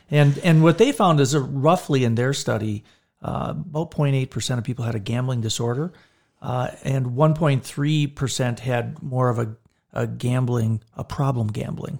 And 0.09 0.37
and 0.39 0.63
what 0.63 0.77
they 0.77 0.91
found 0.91 1.19
is 1.19 1.35
roughly 1.35 2.03
in 2.03 2.15
their 2.15 2.33
study, 2.33 2.83
uh, 3.21 3.53
about 3.55 3.91
0.8 3.91 4.29
percent 4.29 4.57
of 4.57 4.63
people 4.63 4.85
had 4.85 4.95
a 4.95 4.99
gambling 4.99 5.41
disorder, 5.41 5.91
uh, 6.41 6.69
and 6.83 7.07
1.3 7.07 8.15
percent 8.15 8.59
had 8.61 9.01
more 9.01 9.29
of 9.29 9.39
a, 9.39 9.55
a 9.93 10.07
gambling, 10.07 10.81
a 10.95 11.03
problem 11.03 11.47
gambling. 11.47 11.99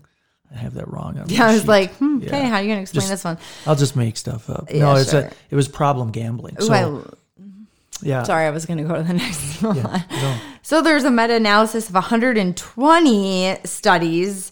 I 0.54 0.58
have 0.60 0.74
that 0.76 0.88
wrong. 0.92 1.20
On 1.20 1.28
Yeah, 1.30 1.48
I 1.48 1.52
was 1.54 1.62
sheet. 1.62 1.68
like, 1.68 1.94
hmm, 1.96 2.18
okay, 2.24 2.40
Yeah. 2.42 2.50
how 2.50 2.56
are 2.56 2.62
you 2.62 2.68
going 2.68 2.78
to 2.78 2.82
explain 2.84 3.02
Just- 3.02 3.10
this 3.10 3.24
one? 3.24 3.38
I'll 3.66 3.76
just 3.76 3.96
make 3.96 4.18
stuff 4.18 4.50
up. 4.50 4.70
Yeah, 4.72 4.80
no, 4.80 4.96
it's 4.96 5.12
sure. 5.12 5.22
a, 5.22 5.32
it 5.50 5.56
was 5.56 5.68
problem 5.68 6.12
gambling. 6.12 6.56
So 6.60 7.04
yeah, 8.02 8.24
sorry, 8.24 8.46
I 8.46 8.52
was 8.52 8.66
going 8.66 8.78
to 8.78 8.84
go 8.84 8.96
to 8.96 9.04
the 9.04 9.14
next 9.26 9.62
one. 9.62 9.76
yeah, 9.78 10.02
no. 10.12 10.38
So 10.62 10.82
there's 10.82 11.04
a 11.04 11.12
meta-analysis 11.12 11.90
of 11.90 11.96
120 11.96 13.58
studies 13.66 14.52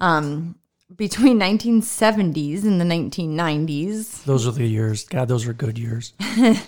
um, 0.00 0.54
between 0.96 1.38
1970s 1.38 2.64
and 2.64 2.80
the 2.80 2.84
1990s. 2.84 4.24
those 4.24 4.46
are 4.46 4.52
the 4.52 4.66
years. 4.66 5.04
God, 5.04 5.28
those 5.28 5.46
are 5.46 5.52
good 5.52 5.78
years. 5.78 6.12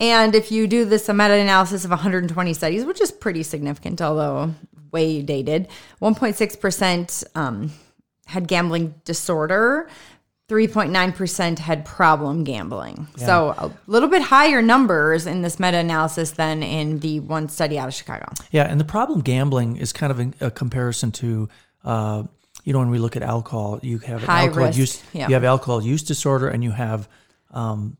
And 0.00 0.36
if 0.36 0.52
you 0.52 0.68
do 0.68 0.84
this 0.84 1.08
meta-analysis 1.08 1.84
of 1.84 1.90
120 1.90 2.54
studies, 2.54 2.84
which 2.84 3.00
is 3.00 3.10
pretty 3.10 3.42
significant, 3.42 4.00
although 4.00 4.54
way 4.92 5.22
dated, 5.22 5.66
1.6% 6.00 7.24
um, 7.34 7.72
had 8.28 8.46
gambling 8.46 8.94
disorder. 9.04 9.88
3.9% 10.48 11.58
had 11.58 11.84
problem 11.84 12.42
gambling. 12.42 13.06
So 13.16 13.50
a 13.50 13.70
little 13.86 14.08
bit 14.08 14.22
higher 14.22 14.62
numbers 14.62 15.26
in 15.26 15.42
this 15.42 15.60
meta 15.60 15.76
analysis 15.76 16.30
than 16.30 16.62
in 16.62 17.00
the 17.00 17.20
one 17.20 17.50
study 17.50 17.78
out 17.78 17.88
of 17.88 17.92
Chicago. 17.92 18.32
Yeah, 18.50 18.64
and 18.64 18.80
the 18.80 18.84
problem 18.84 19.20
gambling 19.20 19.76
is 19.76 19.92
kind 19.92 20.10
of 20.10 20.20
a, 20.20 20.46
a 20.46 20.50
comparison 20.50 21.12
to, 21.12 21.50
uh, 21.84 22.22
you 22.64 22.72
know, 22.72 22.78
when 22.78 22.88
we 22.88 22.98
look 22.98 23.14
at 23.14 23.22
alcohol, 23.22 23.78
you 23.82 23.98
have 23.98 24.22
High 24.22 24.44
alcohol 24.44 24.66
risk, 24.68 24.78
use, 24.78 25.02
yeah. 25.12 25.28
you 25.28 25.34
have 25.34 25.44
alcohol 25.44 25.82
use 25.82 26.02
disorder, 26.02 26.48
and 26.48 26.64
you 26.64 26.70
have, 26.70 27.10
um, 27.50 27.98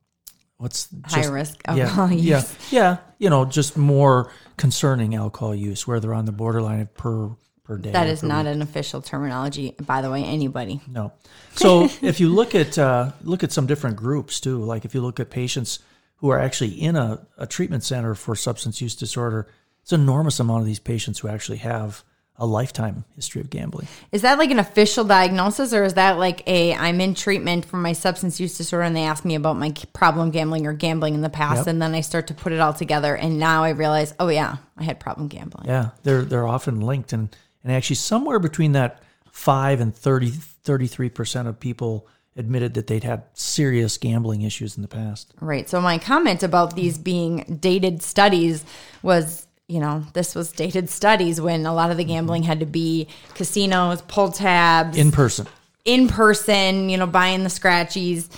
what's 0.57 0.89
High 1.05 1.23
just- 1.23 1.33
risk 1.33 1.61
yeah, 1.67 1.73
alcohol 1.73 2.13
use. 2.13 2.25
Yeah, 2.25 2.43
yeah, 2.71 2.97
you 3.19 3.29
know, 3.29 3.45
just 3.45 3.77
more 3.77 4.33
concerning 4.57 5.15
alcohol 5.15 5.55
use, 5.55 5.87
where 5.87 6.01
they're 6.01 6.15
on 6.15 6.25
the 6.25 6.33
borderline 6.33 6.81
of 6.81 6.95
per 6.95 7.31
per 7.69 7.77
day. 7.77 7.91
That 7.93 8.09
is 8.09 8.23
not 8.23 8.47
an 8.47 8.63
official 8.63 9.03
terminology, 9.03 9.75
by 9.79 10.01
the 10.03 10.11
way, 10.11 10.25
anybody. 10.25 10.81
No. 10.89 11.13
So 11.55 11.89
if 12.03 12.21
you 12.21 12.29
look 12.29 12.55
at 12.55 12.79
uh, 12.79 13.11
look 13.25 13.43
at 13.43 13.51
some 13.51 13.67
different 13.67 13.97
groups 13.97 14.39
too, 14.39 14.63
like 14.63 14.85
if 14.85 14.95
you 14.95 15.01
look 15.01 15.19
at 15.19 15.29
patients 15.29 15.81
who 16.19 16.29
are 16.31 16.39
actually 16.39 16.71
in 16.71 16.95
a, 16.95 17.27
a 17.37 17.49
treatment 17.49 17.83
center 17.83 18.15
for 18.15 18.37
substance 18.37 18.81
use 18.81 18.95
disorder, 18.95 19.49
it's 19.83 19.93
an 19.93 20.01
enormous 20.01 20.39
amount 20.39 20.61
of 20.61 20.67
these 20.67 20.79
patients 20.79 21.19
who 21.19 21.27
actually 21.27 21.59
have 21.59 22.05
a 22.37 22.47
lifetime 22.47 23.05
history 23.17 23.41
of 23.41 23.51
gambling. 23.51 23.89
Is 24.13 24.23
that 24.23 24.39
like 24.39 24.53
an 24.53 24.61
official 24.61 25.03
diagnosis, 25.03 25.73
or 25.75 25.83
is 25.83 25.95
that 25.95 26.17
like 26.17 26.49
a 26.49 26.75
I'm 26.75 27.01
in 27.01 27.15
treatment 27.17 27.65
for 27.65 27.77
my 27.77 27.93
substance 27.93 28.39
use 28.39 28.57
disorder, 28.57 28.85
and 28.85 28.95
they 28.95 29.03
ask 29.03 29.25
me 29.25 29.35
about 29.35 29.57
my 29.57 29.73
problem 29.93 30.31
gambling 30.31 30.65
or 30.65 30.73
gambling 30.75 31.15
in 31.15 31.23
the 31.23 31.29
past, 31.31 31.63
Yep. 31.63 31.67
and 31.67 31.83
then 31.83 31.93
I 31.93 32.03
start 32.03 32.29
to 32.29 32.35
put 32.35 32.53
it 32.53 32.61
all 32.61 32.73
together, 32.73 33.17
and 33.17 33.41
now 33.41 33.65
I 33.65 33.71
realize, 33.71 34.15
oh 34.21 34.29
yeah, 34.29 34.59
I 34.77 34.85
had 34.85 35.01
problem 35.01 35.27
gambling. 35.27 35.67
Yeah, 35.67 35.91
they're 36.05 36.23
they're 36.23 36.47
often 36.47 36.81
linked, 36.83 37.13
and 37.13 37.35
and 37.63 37.73
actually 37.73 37.97
somewhere 37.97 38.39
between 38.39 38.73
that 38.73 39.03
five 39.31 39.81
and 39.81 39.95
30, 39.95 40.31
33 40.31 41.09
percent 41.11 41.49
of 41.49 41.61
people 41.61 42.07
admitted 42.39 42.75
that 42.75 42.87
they'd 42.87 43.05
had 43.05 43.25
serious 43.35 43.99
gambling 43.99 44.43
issues 44.43 44.77
in 44.77 44.83
the 44.83 44.89
past. 44.89 45.35
Right. 45.41 45.69
So 45.69 45.81
my 45.81 45.99
comment 45.99 46.43
about 46.43 46.77
these 46.77 46.97
being 46.97 47.59
dated 47.61 48.01
studies 48.03 48.65
was, 49.03 49.49
you 49.67 49.81
know, 49.81 50.05
this 50.15 50.37
was 50.37 50.53
dated 50.53 50.89
studies 50.89 51.41
when 51.41 51.67
a 51.67 51.75
lot 51.75 51.91
of 51.91 51.97
the 51.97 52.05
mm-hmm. 52.05 52.13
gambling 52.13 52.43
had 52.45 52.61
to 52.61 52.67
be 52.67 53.09
casinos, 53.35 54.03
pull 54.03 54.31
tabs, 54.31 54.97
In 54.97 55.11
person, 55.11 55.49
in 55.85 56.07
person, 56.07 56.89
you 56.89 56.97
know, 56.97 57.07
buying 57.07 57.43
the 57.43 57.49
scratchies 57.49 58.29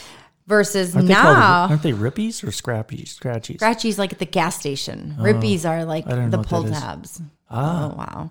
versus 0.46 0.96
aren't 0.96 1.08
they 1.08 1.14
called? 1.14 1.36
now. 1.36 1.66
Aren't 1.68 1.82
they 1.82 1.92
rippies 1.92 2.42
or 2.42 2.48
scrappies? 2.48 3.18
Scratchies. 3.18 3.58
Scratchies 3.58 3.98
like 3.98 4.12
at 4.14 4.18
the 4.18 4.26
gas 4.26 4.58
station. 4.58 5.16
Oh, 5.18 5.22
rippies 5.22 5.68
are 5.68 5.84
like 5.84 6.04
Oh, 6.06 6.12
I 6.12 6.14
don't 6.16 6.30
know 6.30 6.38
the 6.38 6.48
pull 6.48 6.64
tabs. 6.64 7.20
Ah. 7.50 7.84
Oh 7.84 7.96
wow. 7.96 8.30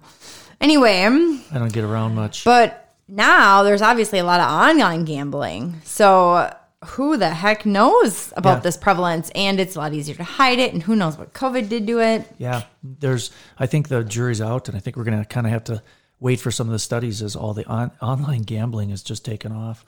Anyway, 0.62 1.04
I 1.04 1.58
don't 1.58 1.72
get 1.74 1.84
around 1.84 2.16
much. 2.16 2.44
but 2.44 2.94
now 3.08 3.63
there's 3.63 3.82
obviously 3.82 4.20
a 4.20 4.24
lot 4.24 4.39
of 4.39 4.48
online 4.50 5.06
gambling. 5.06 5.82
So 5.84 6.54
who 6.86 7.18
the 7.18 7.30
heck 7.30 7.66
knows 7.66 8.34
about 8.38 8.58
Yeah. 8.58 8.60
this 8.62 8.78
prevalence? 8.78 9.32
And 9.36 9.60
it's 9.60 9.75
a 9.75 9.80
lot 9.80 9.94
easier 9.94 10.16
to 10.16 10.24
hide 10.24 10.60
it. 10.60 10.74
And 10.74 10.84
who 10.84 10.96
knows 10.96 11.18
what 11.18 11.34
COVID 11.34 11.70
did 11.70 11.88
to 11.88 12.00
it? 12.00 12.30
Yeah, 12.38 12.63
there's. 12.84 13.32
I 13.58 13.66
think 13.68 13.88
the 13.88 14.04
jury's 14.04 14.42
out, 14.42 14.68
and 14.68 14.78
I 14.78 14.80
think 14.80 14.96
we're 14.98 15.04
going 15.06 15.20
to 15.20 15.25
kind 15.25 15.48
of 15.48 15.51
have 15.54 15.63
to 15.66 15.82
wait 16.20 16.39
for 16.42 16.51
some 16.51 16.68
of 16.68 16.74
the 16.74 16.80
studies 16.80 17.22
as 17.22 17.36
all 17.36 17.54
the 17.54 17.66
on, 17.66 17.92
online 18.01 18.42
gambling 18.42 18.89
is 18.89 19.01
just 19.01 19.24
taken 19.25 19.51
off. 19.54 19.86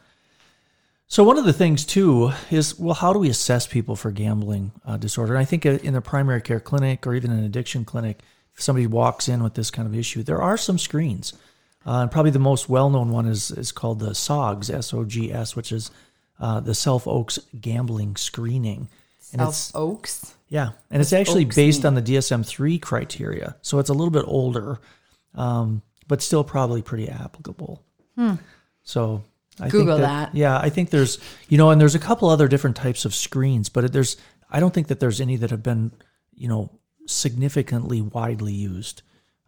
So 1.08 1.26
one 1.26 1.38
of 1.38 1.44
the 1.44 1.52
things 1.52 1.84
too 1.84 2.32
is, 2.50 2.80
well, 2.80 2.94
how 2.94 3.12
do 3.12 3.20
we 3.20 3.30
assess 3.30 3.68
people 3.68 3.98
for 3.98 4.12
gambling 4.12 4.72
uh, 4.86 4.96
disorder? 4.96 5.34
And 5.34 5.42
I 5.42 5.46
think 5.46 5.66
uh, 5.66 5.72
in 5.84 5.94
a 5.96 6.02
primary 6.02 6.42
care 6.42 6.62
clinic 6.62 7.06
or 7.06 7.14
even 7.14 7.32
an 7.32 7.44
addiction 7.44 7.84
clinic, 7.84 8.22
if 8.56 8.62
somebody 8.62 8.88
walks 8.88 9.28
in 9.28 9.44
with 9.44 9.54
this 9.54 9.72
kind 9.72 9.88
of 9.88 9.96
issue, 9.96 10.24
there 10.24 10.42
are 10.42 10.58
some 10.58 10.78
screens. 10.78 11.34
Uh, 11.86 12.02
and 12.02 12.12
probably 12.12 12.32
the 12.32 12.40
most 12.40 12.70
well-known 12.70 13.10
one 13.10 13.26
is 13.26 13.50
is 13.52 13.72
called 13.72 14.00
the 14.00 14.14
SOGS, 14.14 14.70
S-O-G-S, 14.70 15.56
which 15.56 15.72
is 15.72 15.90
uh, 16.40 16.60
the 16.60 16.76
Self 16.76 17.08
Oaks 17.08 17.40
Gambling 17.60 18.16
Screening. 18.18 18.88
And 19.34 19.42
it's 19.42 19.58
South 19.58 19.76
Oaks. 19.76 20.36
yeah, 20.48 20.72
and 20.92 21.02
it's 21.02 21.14
actually 21.14 21.46
Oaks 21.46 21.56
based 21.56 21.86
on 21.86 21.96
the 21.96 22.02
DSM 22.02 22.46
three 22.46 22.78
criteria, 22.78 23.56
so 23.62 23.80
it's 23.80 23.90
a 23.90 23.94
little 23.94 24.12
bit 24.12 24.26
older, 24.28 24.80
um, 25.34 25.82
but 26.08 26.22
still 26.22 26.44
probably 26.44 26.82
pretty 26.82 27.10
applicable. 27.10 27.82
So 28.84 29.24
I 29.60 29.70
Google 29.70 29.98
think 29.98 30.08
that. 30.08 30.36
Yeah, 30.36 30.58
I 30.58 30.70
think 30.70 30.90
there's 30.92 31.18
you 31.50 31.58
know, 31.58 31.72
and 31.72 31.80
there's 31.82 31.96
a 31.96 32.00
couple 32.00 32.30
other 32.30 32.48
different 32.48 32.76
types 32.76 33.06
of 33.06 33.16
screens, 33.16 33.70
but 33.70 33.92
there's 33.92 34.18
I 34.52 34.60
don't 34.60 34.74
think 34.74 34.88
that 34.88 35.00
there's 35.00 35.22
any 35.22 35.36
that 35.38 35.50
have 35.50 35.64
been 35.64 35.92
you 36.36 36.48
know 36.48 36.70
significantly 37.12 38.02
widely 38.02 38.54
used. 38.54 39.02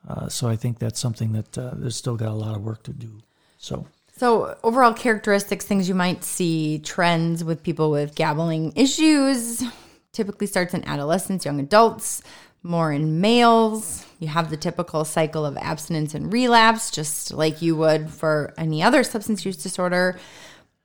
Uh, 0.08 0.28
so 0.28 0.50
I 0.50 0.56
think 0.56 0.80
that's 0.80 1.00
something 1.00 1.32
that 1.34 1.58
uh, 1.58 1.72
there's 1.76 1.96
still 1.96 2.18
got 2.18 2.30
a 2.30 2.34
lot 2.34 2.56
of 2.56 2.64
work 2.64 2.84
to 2.84 2.94
do. 2.94 3.22
So 3.58 3.88
So, 4.18 4.58
overall 4.64 4.94
characteristics, 4.94 5.66
things 5.66 5.88
you 5.88 5.96
might 5.96 6.24
see, 6.24 6.80
trends 6.80 7.44
with 7.44 7.64
people 7.64 7.90
with 7.90 8.16
gambling 8.16 8.74
issues, 8.76 9.64
typically 10.12 10.48
starts 10.48 10.74
in 10.74 10.84
adolescents, 10.86 11.46
young 11.46 11.60
adults, 11.60 12.22
more 12.62 12.92
in 12.94 13.20
males. 13.22 14.06
You 14.20 14.28
have 14.30 14.50
the 14.50 14.58
typical 14.58 15.04
cycle 15.04 15.46
of 15.46 15.58
abstinence 15.58 16.14
and 16.14 16.32
relapse, 16.32 16.92
just 16.92 17.34
like 17.34 17.62
you 17.62 17.76
would 17.76 18.10
for 18.10 18.54
any 18.58 18.82
other 18.84 19.04
substance 19.04 19.46
use 19.46 19.58
disorder. 19.58 20.20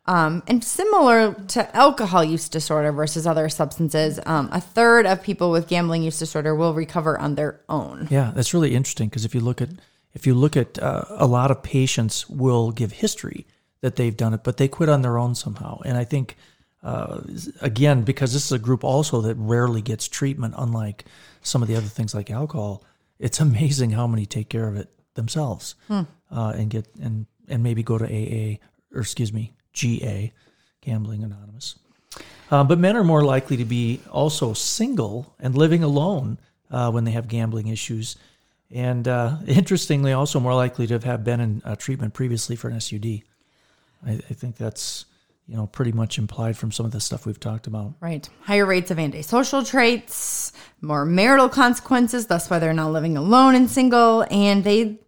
Um, 0.08 0.42
and 0.46 0.64
similar 0.64 1.34
to 1.34 1.76
alcohol 1.76 2.24
use 2.24 2.48
disorder 2.48 2.92
versus 2.92 3.26
other 3.26 3.50
substances, 3.50 4.18
um, 4.24 4.48
a 4.52 4.60
third 4.60 5.04
of 5.04 5.22
people 5.22 5.50
with 5.50 5.68
gambling 5.68 6.02
use 6.02 6.18
disorder 6.18 6.54
will 6.54 6.72
recover 6.72 7.18
on 7.18 7.34
their 7.34 7.60
own. 7.68 8.08
Yeah, 8.10 8.32
that's 8.34 8.54
really 8.54 8.74
interesting 8.74 9.10
because 9.10 9.26
if 9.26 9.34
you 9.34 9.42
look 9.42 9.60
at 9.60 9.68
if 10.14 10.26
you 10.26 10.34
look 10.34 10.56
at 10.56 10.78
uh, 10.78 11.04
a 11.10 11.26
lot 11.26 11.50
of 11.50 11.62
patients 11.62 12.26
will 12.30 12.72
give 12.72 12.90
history 12.90 13.46
that 13.82 13.96
they've 13.96 14.16
done 14.16 14.32
it, 14.32 14.42
but 14.42 14.56
they 14.56 14.66
quit 14.66 14.88
on 14.88 15.02
their 15.02 15.18
own 15.18 15.34
somehow. 15.34 15.78
And 15.84 15.98
I 15.98 16.04
think 16.04 16.38
uh, 16.82 17.20
again 17.60 18.00
because 18.02 18.32
this 18.32 18.46
is 18.46 18.52
a 18.52 18.58
group 18.58 18.84
also 18.84 19.20
that 19.20 19.34
rarely 19.34 19.82
gets 19.82 20.08
treatment, 20.08 20.54
unlike 20.56 21.04
some 21.42 21.60
of 21.60 21.68
the 21.68 21.76
other 21.76 21.86
things 21.86 22.14
like 22.14 22.30
alcohol. 22.30 22.82
It's 23.18 23.40
amazing 23.48 23.90
how 23.90 24.06
many 24.06 24.24
take 24.24 24.48
care 24.48 24.68
of 24.68 24.76
it 24.76 24.88
themselves 25.12 25.74
uh, 25.90 26.00
and 26.30 26.70
get 26.70 26.86
and 26.98 27.26
and 27.46 27.62
maybe 27.62 27.82
go 27.82 27.98
to 27.98 28.06
AA 28.06 28.56
or 28.94 29.02
excuse 29.02 29.34
me 29.34 29.52
GA, 29.78 30.32
Gambling 30.80 31.22
Anonymous. 31.22 31.78
Uh, 32.50 32.64
but 32.64 32.78
men 32.78 32.96
are 32.96 33.04
more 33.04 33.22
likely 33.22 33.56
to 33.58 33.64
be 33.64 34.00
also 34.10 34.52
single 34.52 35.34
and 35.38 35.54
living 35.54 35.84
alone 35.84 36.38
uh, 36.70 36.90
when 36.90 37.04
they 37.04 37.12
have 37.12 37.28
gambling 37.28 37.68
issues. 37.68 38.16
And 38.70 39.06
uh, 39.06 39.36
interestingly, 39.46 40.12
also 40.12 40.40
more 40.40 40.54
likely 40.54 40.86
to 40.88 40.98
have 40.98 41.24
been 41.24 41.40
in 41.40 41.62
uh, 41.64 41.76
treatment 41.76 42.12
previously 42.14 42.56
for 42.56 42.68
an 42.68 42.80
SUD. 42.80 43.22
I, 44.06 44.12
I 44.12 44.34
think 44.34 44.56
that's 44.56 45.04
you 45.46 45.56
know 45.56 45.66
pretty 45.66 45.92
much 45.92 46.18
implied 46.18 46.56
from 46.56 46.72
some 46.72 46.84
of 46.84 46.92
the 46.92 47.00
stuff 47.00 47.24
we've 47.24 47.40
talked 47.40 47.66
about. 47.66 47.94
Right. 48.00 48.28
Higher 48.42 48.66
rates 48.66 48.90
of 48.90 48.98
antisocial 48.98 49.64
traits, 49.64 50.52
more 50.80 51.04
marital 51.04 51.48
consequences. 51.48 52.26
That's 52.26 52.50
why 52.50 52.58
they're 52.58 52.72
now 52.72 52.90
living 52.90 53.16
alone 53.16 53.54
and 53.54 53.70
single. 53.70 54.26
And 54.30 54.64
they 54.64 54.98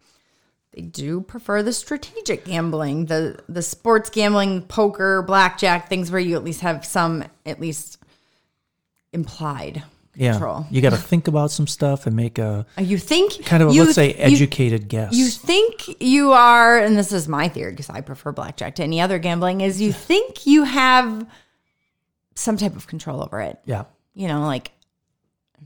they 0.73 0.81
do 0.81 1.21
prefer 1.21 1.61
the 1.63 1.73
strategic 1.73 2.45
gambling, 2.45 3.05
the 3.07 3.39
the 3.49 3.61
sports 3.61 4.09
gambling, 4.09 4.61
poker, 4.63 5.21
blackjack, 5.21 5.89
things 5.89 6.09
where 6.11 6.21
you 6.21 6.35
at 6.35 6.43
least 6.43 6.61
have 6.61 6.85
some 6.85 7.23
at 7.45 7.59
least 7.59 7.97
implied 9.13 9.83
Yeah, 10.15 10.31
control. 10.33 10.65
you 10.71 10.81
got 10.81 10.91
to 10.91 10.97
think 10.97 11.27
about 11.27 11.51
some 11.51 11.67
stuff 11.67 12.07
and 12.07 12.15
make 12.15 12.37
a 12.37 12.65
uh, 12.77 12.81
You 12.81 12.97
think 12.97 13.45
kind 13.45 13.61
of 13.63 13.69
a, 13.69 13.73
you, 13.73 13.83
let's 13.83 13.95
say 13.95 14.09
you- 14.09 14.19
educated 14.35 14.87
guess. 14.87 15.13
You 15.13 15.27
think 15.27 16.01
you 16.01 16.31
are, 16.31 16.77
and 16.79 16.97
this 16.97 17.11
is 17.11 17.27
my 17.27 17.49
theory 17.49 17.71
because 17.71 17.89
I 17.89 18.01
prefer 18.01 18.31
blackjack 18.31 18.75
to 18.75 18.83
any 18.83 19.01
other 19.01 19.19
gambling, 19.19 19.61
is 19.61 19.81
you 19.81 19.91
think 19.91 20.45
you 20.47 20.63
have 20.63 21.27
some 22.35 22.55
type 22.57 22.75
of 22.77 22.87
control 22.87 23.21
over 23.21 23.41
it. 23.41 23.59
yeah, 23.65 23.83
You 24.13 24.27
know, 24.29 24.45
like, 24.45 24.71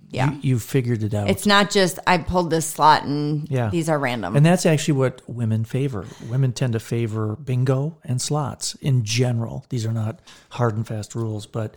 yeah. 0.10 0.32
you, 0.32 0.40
you 0.42 0.60
figured 0.60 1.04
it 1.04 1.14
out. 1.14 1.30
It's 1.30 1.46
not 1.46 1.72
just 1.72 2.00
I 2.08 2.18
pulled 2.18 2.50
this 2.50 2.68
slot 2.68 3.04
and 3.04 3.48
Yeah. 3.50 3.70
these 3.70 3.90
are 3.90 4.00
random. 4.00 4.36
And 4.36 4.46
that's 4.46 4.66
actually 4.66 4.96
what 4.96 5.22
women 5.28 5.66
favor. 5.66 6.06
Women 6.30 6.54
tend 6.54 6.74
to 6.74 6.80
favor 6.80 7.36
bingo 7.36 7.98
and 8.04 8.22
slots 8.22 8.76
in 8.76 9.04
general. 9.04 9.66
These 9.70 9.86
are 9.86 9.92
not 9.94 10.20
hard 10.50 10.76
and 10.76 10.88
fast 10.88 11.16
rules, 11.16 11.46
but 11.46 11.76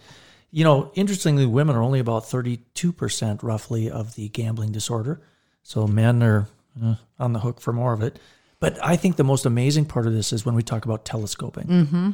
you 0.51 0.65
know, 0.65 0.91
interestingly, 0.95 1.45
women 1.45 1.77
are 1.77 1.83
only 1.83 2.01
about 2.01 2.25
32% 2.25 3.43
roughly 3.43 3.91
of 3.91 4.15
the 4.15 4.29
gambling 4.31 4.73
disorder. 4.73 5.21
So 5.63 5.87
men 5.87 6.23
are 6.23 6.49
uh, 6.83 6.95
on 7.19 7.35
the 7.35 7.41
hook 7.41 7.61
for 7.61 7.73
more 7.73 7.93
of 7.93 8.03
it. 8.03 8.19
But 8.61 8.83
I 8.83 8.97
think 8.97 9.17
the 9.17 9.25
most 9.25 9.45
amazing 9.45 9.85
part 9.85 10.07
of 10.07 10.15
this 10.15 10.33
is 10.33 10.47
when 10.47 10.55
we 10.55 10.63
talk 10.63 10.85
about 10.87 11.05
telescoping. 11.05 11.67
Mm-hmm. 11.67 12.11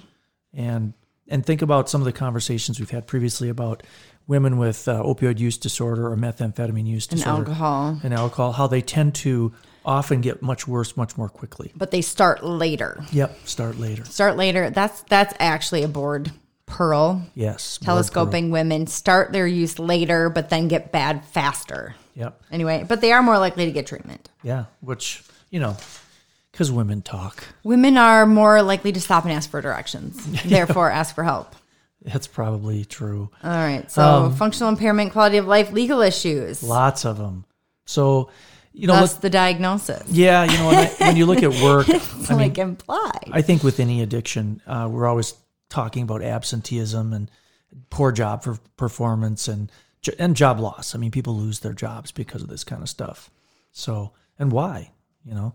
And 0.53 0.95
and 1.29 1.45
think 1.45 1.63
about 1.63 1.89
some 1.89 2.01
of 2.01 2.05
the 2.05 2.13
conversations 2.13 2.79
we've 2.79 2.91
had 2.91 3.07
previously 3.07 3.49
about 3.49 3.83
women 4.27 4.57
with 4.59 4.89
uh, 4.89 5.03
opioid 5.03 5.39
use 5.39 5.59
disorder 5.59 6.11
or 6.11 6.17
methamphetamine 6.17 6.87
use 6.87 7.07
disorder. 7.07 7.31
and 7.31 7.49
alcohol. 7.49 8.01
and 8.03 8.15
alcohol, 8.15 8.53
how 8.53 8.67
they 8.67 8.81
tend 8.81 9.15
to 9.15 9.53
often 9.85 10.21
get 10.21 10.41
much 10.41 10.67
worse 10.67 10.97
much 10.97 11.17
more 11.17 11.29
quickly. 11.29 11.73
But 11.77 11.91
they 11.91 12.01
start 12.01 12.43
later. 12.43 13.05
Yep, 13.13 13.47
start 13.47 13.79
later. 13.79 14.05
Start 14.05 14.37
later. 14.37 14.71
That's 14.71 15.03
that's 15.03 15.35
actually 15.39 15.83
a 15.83 15.89
board 15.89 16.33
pearl. 16.67 17.27
Yes. 17.35 17.79
Telescoping 17.83 18.51
women 18.51 18.87
start 18.87 19.33
their 19.33 19.47
use 19.47 19.79
later, 19.79 20.31
but 20.31 20.49
then 20.49 20.69
get 20.69 20.93
bad 20.93 21.25
faster. 21.27 21.95
Yep. 22.15 22.41
Anyway, 22.51 22.85
but 22.89 23.01
they 23.01 23.13
are 23.13 23.23
more 23.23 23.39
likely 23.39 23.67
to 23.67 23.73
get 23.73 23.87
treatment. 23.87 24.31
Yeah, 24.43 24.65
which, 24.81 25.23
you 25.51 25.61
know, 25.61 25.77
because 26.55 26.71
women 26.71 27.03
talk. 27.03 27.43
Women 27.65 27.97
are 27.99 28.27
more 28.27 28.63
likely 28.63 28.93
to 28.93 29.01
stop 29.01 29.25
and 29.25 29.33
ask 29.33 29.51
for 29.51 29.61
directions, 29.61 30.25
therefore 30.45 30.89
ask 30.89 31.13
for 31.13 31.25
help. 31.25 31.57
That's 32.03 32.29
probably 32.29 32.85
true. 32.85 33.29
All 33.43 33.51
right. 33.51 33.91
So 33.91 34.03
Um, 34.27 34.37
functional 34.37 34.69
impairment, 34.69 35.13
quality 35.13 35.39
of 35.39 35.47
life, 35.49 35.73
legal 35.73 36.01
issues. 36.01 36.63
Lots 36.63 37.05
of 37.05 37.19
them. 37.19 37.45
So, 37.87 38.31
you 38.73 38.87
know, 38.87 38.95
That's 38.95 39.15
the 39.15 39.31
diagnosis. 39.31 40.05
yeah, 40.09 40.45
you 40.45 40.57
know, 40.59 40.67
when, 40.69 40.77
I, 40.77 40.87
when 41.01 41.17
you 41.17 41.27
look 41.27 41.43
at 41.43 41.51
work, 41.63 41.89
It's 41.89 42.31
I 42.31 42.35
mean, 42.35 42.39
like 42.49 42.59
implied. 42.59 43.31
I 43.33 43.43
think 43.43 43.65
with 43.65 43.81
any 43.81 44.01
addiction, 44.03 44.61
uh, 44.67 44.89
we're 44.91 45.07
always 45.07 45.35
talking 45.71 46.03
about 46.05 46.23
absenteeism 46.23 47.13
and 47.13 47.29
poor 47.91 48.13
job 48.13 48.45
for 48.45 48.59
performance 48.77 49.49
and 49.49 49.73
and 50.19 50.37
job 50.37 50.61
loss. 50.61 50.95
I 50.95 50.99
mean, 50.99 51.11
people 51.11 51.35
lose 51.37 51.61
their 51.61 51.73
jobs 51.73 52.13
because 52.13 52.43
of 52.43 52.49
this 52.49 52.63
kind 52.63 52.83
of 52.83 52.89
stuff. 52.91 53.31
So, 53.73 54.13
and 54.39 54.53
why? 54.53 54.91
You 55.25 55.35
know, 55.35 55.55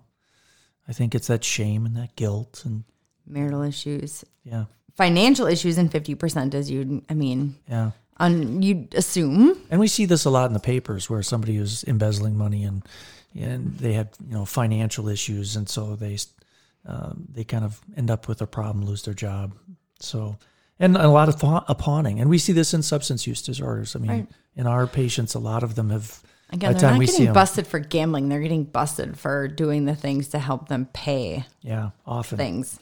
I 0.90 0.94
think 0.94 1.14
it's 1.14 1.28
that 1.28 1.44
shame 1.44 1.86
and 1.86 1.96
that 1.96 2.16
guilt 2.16 2.64
and 2.66 2.84
Marital 3.28 3.62
issues, 3.62 4.26
yeah, 4.44 4.66
financial 4.98 5.46
issues, 5.46 5.78
and 5.78 5.92
fifty 5.92 6.16
percent, 6.16 6.56
as 6.56 6.72
you, 6.72 7.04
I 7.10 7.14
mean, 7.14 7.56
yeah. 7.70 7.92
un, 8.18 8.64
you'd 8.64 8.96
assume. 8.96 9.56
And 9.70 9.80
we 9.80 9.88
see 9.88 10.06
this 10.06 10.26
a 10.26 10.32
lot 10.32 10.48
in 10.48 10.54
the 10.54 10.60
papers 10.60 11.12
where 11.12 11.22
somebody 11.22 11.58
is 11.58 11.84
embezzling 11.84 12.36
money 12.38 12.64
and 12.64 12.82
and 13.40 13.78
they 13.78 13.94
had 13.94 14.10
you 14.28 14.34
know 14.34 14.46
financial 14.46 15.08
issues, 15.08 15.56
and 15.56 15.70
so 15.70 15.96
they 15.96 16.18
um, 16.88 17.28
they 17.32 17.44
kind 17.44 17.64
of 17.64 17.80
end 17.96 18.10
up 18.10 18.28
with 18.28 18.42
a 18.42 18.48
problem, 18.48 18.84
lose 18.84 19.04
their 19.04 19.14
job. 19.14 19.54
So, 20.00 20.38
and 20.80 20.98
a 20.98 21.08
lot 21.08 21.30
of 21.30 21.40
th- 21.40 21.78
pawning, 21.78 22.20
and 22.20 22.32
we 22.32 22.40
see 22.40 22.54
this 22.54 22.74
in 22.74 22.82
substance 22.82 23.28
use 23.28 23.44
disorders. 23.44 23.96
I 23.96 24.00
mean, 24.00 24.10
Right. 24.10 24.28
in 24.56 24.66
our 24.66 24.88
patients, 24.88 25.36
a 25.36 25.40
lot 25.40 25.62
of 25.62 25.76
them 25.76 25.92
have. 25.92 26.24
Again, 26.52 26.74
the 26.74 26.80
they're 26.80 26.98
not 26.98 27.10
see 27.10 27.28
busted 27.28 27.68
for 27.68 27.80
gambling. 27.80 28.30
They're 28.30 28.40
getting 28.42 28.64
busted 28.64 29.20
for 29.20 29.48
doing 29.48 29.86
the 29.86 29.96
things 29.96 30.30
to 30.30 30.40
help 30.40 30.68
them 30.68 30.88
pay 30.94 31.46
Yeah, 31.62 31.92
often. 32.08 32.38
things. 32.38 32.80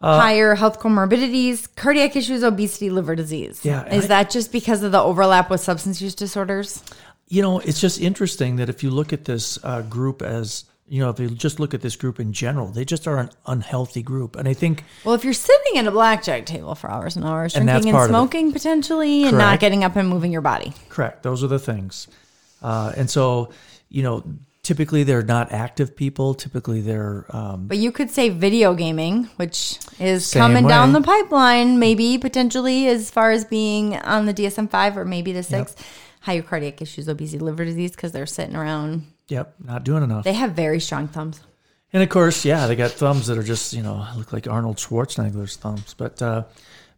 Uh, 0.00 0.20
Higher 0.20 0.54
health 0.56 0.80
comorbidities, 0.80 1.68
cardiac 1.76 2.16
issues, 2.16 2.42
obesity, 2.42 2.90
liver 2.90 3.14
disease. 3.14 3.60
Yeah, 3.64 3.86
Is 3.86 4.04
I- 4.04 4.08
that 4.08 4.30
just 4.30 4.50
because 4.52 4.82
of 4.82 4.92
the 4.92 5.00
overlap 5.00 5.48
with 5.48 5.60
substance 5.60 6.02
use 6.02 6.14
disorders? 6.14 6.82
You 7.28 7.40
know, 7.40 7.60
it's 7.60 7.80
just 7.80 8.00
interesting 8.00 8.56
that 8.56 8.68
if 8.68 8.82
you 8.82 8.90
look 8.90 9.12
at 9.12 9.24
this 9.24 9.58
uh, 9.62 9.82
group 9.82 10.20
as, 10.20 10.64
you 10.88 11.00
know, 11.00 11.08
if 11.08 11.20
you 11.20 11.30
just 11.30 11.60
look 11.60 11.72
at 11.72 11.80
this 11.80 11.94
group 11.96 12.18
in 12.20 12.32
general, 12.32 12.66
they 12.66 12.84
just 12.84 13.06
are 13.06 13.16
an 13.18 13.30
unhealthy 13.46 14.02
group. 14.02 14.34
And 14.36 14.46
I 14.48 14.52
think, 14.54 14.84
Well, 15.04 15.14
if 15.14 15.24
you're 15.24 15.32
sitting 15.32 15.78
at 15.78 15.86
a 15.86 15.90
blackjack 15.92 16.44
table 16.46 16.74
for 16.74 16.90
hours 16.90 17.14
and 17.16 17.24
hours, 17.24 17.54
drinking 17.54 17.88
and, 17.94 17.96
it. 17.96 18.08
smoking 18.08 18.52
potentially, 18.52 19.22
and 19.24 19.38
not 19.38 19.60
getting 19.60 19.84
up 19.84 19.94
and 19.96 20.08
moving 20.08 20.32
your 20.32 20.42
body. 20.42 20.74
correct, 20.90 21.22
those 21.22 21.42
are 21.42 21.48
the 21.48 21.60
things. 21.60 22.08
Uh, 22.62 22.92
and 22.96 23.10
so, 23.10 23.52
you 23.88 24.02
know, 24.02 24.24
typically 24.62 25.02
they're 25.02 25.22
not 25.22 25.52
active 25.52 25.96
people. 25.96 26.34
Typically 26.34 26.80
they're, 26.80 27.26
um, 27.30 27.66
But 27.66 27.78
you 27.78 27.92
could 27.92 28.10
say 28.10 28.28
video 28.28 28.74
gaming, 28.74 29.24
which 29.36 29.78
is 29.98 30.32
coming 30.32 30.66
down 30.66 30.92
the 30.92 31.00
pipeline, 31.00 31.78
maybe 31.78 32.18
potentially 32.18 32.86
as 32.86 33.10
far 33.10 33.30
as 33.30 33.44
being 33.44 33.96
on 33.96 34.26
the 34.26 34.34
DSM 34.34 34.70
5 34.70 34.96
or 34.96 35.04
maybe 35.04 35.32
the 35.32 35.42
6. 35.42 35.74
Higher 36.20 36.42
cardiac 36.42 36.80
issues, 36.80 37.08
obesity, 37.08 37.40
liver 37.40 37.64
disease, 37.64 37.90
because 37.90 38.12
they're 38.12 38.26
sitting 38.26 38.54
around. 38.54 39.04
yep, 39.26 39.54
not 39.58 39.82
doing 39.82 40.04
enough. 40.04 40.22
They 40.22 40.34
have 40.34 40.52
very 40.52 40.78
strong 40.78 41.08
thumbs. 41.08 41.40
And 41.92 42.02
of 42.02 42.08
course, 42.08 42.44
yeah, 42.44 42.68
they 42.68 42.76
got 42.76 42.92
thumbs 42.92 43.26
that 43.26 43.36
are 43.36 43.42
just 43.42 43.72
you 43.74 43.82
know 43.82 44.06
look 44.16 44.32
like 44.32 44.46
Arnold 44.46 44.76
Schwarzenegger's 44.76 45.56
thumbs. 45.56 45.94
But 45.98 46.22
uh, 46.22 46.44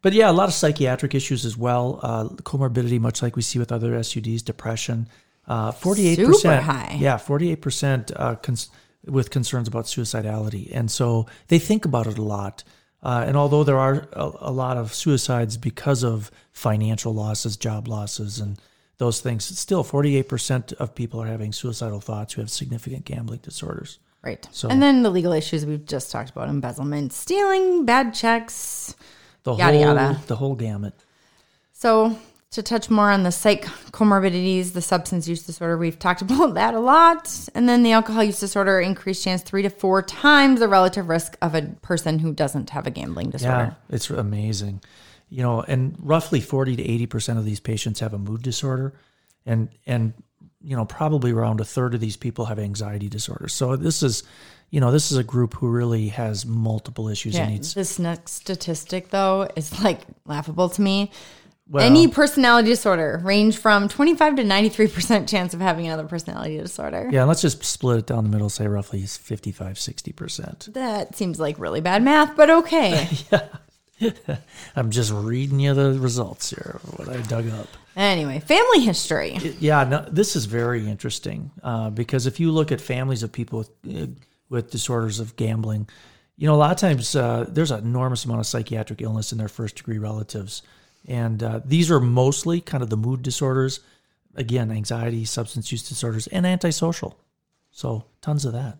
but 0.02 0.12
yeah, 0.12 0.30
a 0.30 0.32
lot 0.32 0.48
of 0.48 0.54
psychiatric 0.54 1.14
issues 1.14 1.44
as 1.44 1.56
well. 1.56 1.98
Uh, 2.02 2.28
comorbidity, 2.42 3.00
much 3.00 3.22
like 3.22 3.34
we 3.34 3.42
see 3.42 3.58
with 3.58 3.72
other 3.72 3.92
SUDs, 4.02 4.42
depression. 4.42 5.08
Uh, 5.46 5.72
Forty-eight 5.72 6.24
percent, 6.24 6.62
high. 6.64 6.96
yeah, 6.98 7.16
forty-eight 7.18 7.60
percent 7.60 8.10
uh, 8.16 8.34
cons- 8.36 8.70
with 9.06 9.30
concerns 9.30 9.68
about 9.68 9.84
suicidality, 9.84 10.70
and 10.74 10.90
so 10.90 11.26
they 11.48 11.58
think 11.58 11.84
about 11.84 12.06
it 12.06 12.16
a 12.18 12.22
lot. 12.22 12.64
Uh, 13.02 13.22
and 13.26 13.36
although 13.36 13.62
there 13.64 13.78
are 13.78 14.08
a, 14.14 14.30
a 14.40 14.50
lot 14.50 14.78
of 14.78 14.94
suicides 14.94 15.58
because 15.58 16.02
of 16.02 16.30
financial 16.52 17.12
losses, 17.12 17.58
job 17.58 17.86
losses, 17.88 18.38
and 18.40 18.58
those 18.96 19.20
things, 19.20 19.44
still 19.58 19.84
forty-eight 19.84 20.28
percent 20.28 20.72
of 20.74 20.94
people 20.94 21.20
are 21.20 21.26
having 21.26 21.52
suicidal 21.52 22.00
thoughts 22.00 22.32
who 22.32 22.40
have 22.40 22.48
significant 22.50 23.04
gambling 23.04 23.40
disorders. 23.42 23.98
Right. 24.22 24.48
So- 24.52 24.70
and 24.70 24.80
then 24.80 25.02
the 25.02 25.10
legal 25.10 25.32
issues 25.32 25.66
we've 25.66 25.84
just 25.84 26.10
talked 26.10 26.30
about 26.30 26.48
embezzlement, 26.48 27.12
stealing, 27.12 27.84
bad 27.84 28.14
checks. 28.14 28.94
The 29.42 29.52
Yada, 29.54 29.76
whole 29.76 29.80
yada. 29.96 30.20
the 30.26 30.36
whole 30.36 30.54
gamut. 30.54 30.94
So, 31.74 32.16
to 32.54 32.62
touch 32.62 32.88
more 32.88 33.10
on 33.10 33.22
the 33.22 33.32
psych 33.32 33.64
comorbidities, 33.92 34.72
the 34.72 34.82
substance 34.82 35.28
use 35.28 35.42
disorder, 35.42 35.76
we've 35.76 35.98
talked 35.98 36.22
about 36.22 36.54
that 36.54 36.74
a 36.74 36.80
lot. 36.80 37.48
And 37.54 37.68
then 37.68 37.82
the 37.82 37.92
alcohol 37.92 38.24
use 38.24 38.40
disorder, 38.40 38.80
increased 38.80 39.24
chance 39.24 39.42
three 39.42 39.62
to 39.62 39.70
four 39.70 40.02
times 40.02 40.60
the 40.60 40.68
relative 40.68 41.08
risk 41.08 41.36
of 41.42 41.54
a 41.54 41.62
person 41.82 42.18
who 42.18 42.32
doesn't 42.32 42.70
have 42.70 42.86
a 42.86 42.90
gambling 42.90 43.30
disorder. 43.30 43.76
Yeah, 43.90 43.94
it's 43.94 44.10
amazing. 44.10 44.82
You 45.28 45.42
know, 45.42 45.62
and 45.62 45.96
roughly 45.98 46.40
40 46.40 46.76
to 46.76 47.06
80% 47.06 47.38
of 47.38 47.44
these 47.44 47.60
patients 47.60 48.00
have 48.00 48.14
a 48.14 48.18
mood 48.18 48.42
disorder 48.42 48.94
and 49.46 49.68
and 49.86 50.14
you 50.64 50.74
know, 50.74 50.86
probably 50.86 51.30
around 51.30 51.60
a 51.60 51.64
third 51.64 51.94
of 51.94 52.00
these 52.00 52.16
people 52.16 52.46
have 52.46 52.58
anxiety 52.58 53.08
disorders. 53.08 53.52
So 53.52 53.76
this 53.76 54.02
is, 54.02 54.22
you 54.70 54.80
know, 54.80 54.90
this 54.90 55.12
is 55.12 55.18
a 55.18 55.22
group 55.22 55.52
who 55.54 55.68
really 55.68 56.08
has 56.08 56.46
multiple 56.46 57.08
issues 57.08 57.34
Yeah, 57.34 57.42
and 57.42 57.52
needs 57.52 57.74
this 57.74 57.98
next 57.98 58.32
statistic 58.32 59.10
though 59.10 59.46
is 59.56 59.82
like 59.84 60.00
laughable 60.24 60.70
to 60.70 60.80
me. 60.80 61.10
Well, 61.68 61.84
Any 61.84 62.08
personality 62.08 62.68
disorder 62.68 63.20
range 63.24 63.56
from 63.56 63.88
25 63.88 64.36
to 64.36 64.42
93% 64.42 65.28
chance 65.28 65.54
of 65.54 65.60
having 65.60 65.86
another 65.86 66.04
personality 66.06 66.58
disorder. 66.58 67.08
Yeah, 67.10 67.24
let's 67.24 67.40
just 67.40 67.64
split 67.64 67.98
it 68.00 68.06
down 68.06 68.24
the 68.24 68.30
middle, 68.30 68.50
say 68.50 68.66
roughly 68.66 69.00
55, 69.06 69.76
60%. 69.76 70.74
That 70.74 71.16
seems 71.16 71.40
like 71.40 71.58
really 71.58 71.80
bad 71.80 72.02
math, 72.02 72.36
but 72.36 72.50
okay. 72.50 73.08
yeah. 73.32 73.48
I'm 74.76 74.90
just 74.90 75.12
reading 75.12 75.60
you 75.60 75.72
the 75.74 75.98
results 75.98 76.50
here, 76.50 76.80
what 76.96 77.08
I 77.08 77.20
dug 77.22 77.48
up. 77.50 77.68
anyway, 77.96 78.40
family 78.40 78.80
history. 78.80 79.36
Yeah, 79.60 79.84
no, 79.84 80.04
this 80.10 80.36
is 80.36 80.46
very 80.46 80.86
interesting 80.86 81.50
uh, 81.62 81.90
because 81.90 82.26
if 82.26 82.40
you 82.40 82.50
look 82.50 82.72
at 82.72 82.80
families 82.80 83.22
of 83.22 83.32
people 83.32 83.60
with 83.60 84.02
uh, 84.02 84.06
with 84.50 84.70
disorders 84.70 85.20
of 85.20 85.36
gambling, 85.36 85.88
you 86.36 86.46
know 86.46 86.54
a 86.54 86.56
lot 86.56 86.72
of 86.72 86.76
times 86.76 87.14
uh, 87.16 87.46
there's 87.48 87.70
an 87.70 87.84
enormous 87.84 88.24
amount 88.24 88.40
of 88.40 88.46
psychiatric 88.46 89.00
illness 89.00 89.32
in 89.32 89.38
their 89.38 89.48
first 89.48 89.76
degree 89.76 89.98
relatives, 89.98 90.62
and 91.06 91.42
uh, 91.42 91.60
these 91.64 91.90
are 91.90 92.00
mostly 92.00 92.60
kind 92.60 92.82
of 92.82 92.90
the 92.90 92.96
mood 92.96 93.22
disorders, 93.22 93.80
again, 94.34 94.70
anxiety, 94.70 95.24
substance 95.24 95.70
use 95.70 95.88
disorders, 95.88 96.26
and 96.28 96.46
antisocial. 96.46 97.18
So 97.70 98.04
tons 98.20 98.44
of 98.44 98.52
that. 98.52 98.78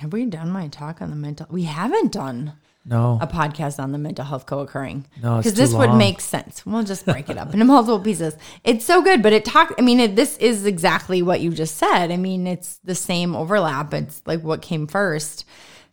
Have 0.00 0.12
we 0.12 0.24
done 0.26 0.50
my 0.50 0.68
talk 0.68 1.00
on 1.02 1.10
the 1.10 1.16
mental? 1.16 1.46
We 1.50 1.64
haven't 1.64 2.12
done 2.12 2.54
No, 2.84 3.18
a 3.20 3.26
podcast 3.26 3.78
on 3.78 3.92
the 3.92 3.98
mental 3.98 4.24
health 4.24 4.46
co-occurring. 4.46 5.06
No, 5.22 5.36
because 5.36 5.54
this 5.54 5.74
would 5.74 5.94
make 5.94 6.20
sense. 6.20 6.64
We'll 6.64 6.82
just 6.82 7.04
break 7.04 7.28
it 7.28 7.36
up 7.38 7.52
into 7.52 7.64
multiple 7.66 8.00
pieces. 8.00 8.34
It's 8.64 8.84
so 8.84 9.02
good, 9.02 9.22
but 9.22 9.32
it 9.32 9.44
talk. 9.44 9.74
I 9.78 9.82
mean, 9.82 10.00
it, 10.00 10.16
this 10.16 10.38
is 10.38 10.64
exactly 10.64 11.20
what 11.22 11.40
you 11.40 11.50
just 11.50 11.76
said. 11.76 12.10
I 12.10 12.16
mean, 12.16 12.46
it's 12.46 12.78
the 12.82 12.94
same 12.94 13.36
overlap. 13.36 13.92
It's 13.94 14.22
like 14.26 14.40
what 14.42 14.62
came 14.62 14.86
first. 14.86 15.44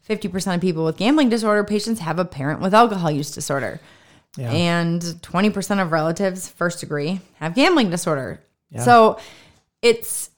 Fifty 0.01 0.27
percent 0.27 0.55
of 0.55 0.61
people 0.61 0.85
with 0.85 0.97
gambling 0.97 1.29
disorder 1.29 1.63
patients 1.63 1.99
have 1.99 2.17
a 2.17 2.25
parent 2.25 2.61
with 2.61 2.73
alcohol 2.73 3.11
use 3.11 3.29
disorder, 3.31 3.79
Yeah. 4.37 4.51
and 4.51 5.21
twenty 5.21 5.49
percent 5.49 5.79
of 5.79 5.91
relatives 5.91 6.47
first 6.47 6.79
degree 6.79 7.19
have 7.35 7.55
gambling 7.55 7.89
disorder. 7.89 8.41
So 8.83 9.19
it's 9.81 10.29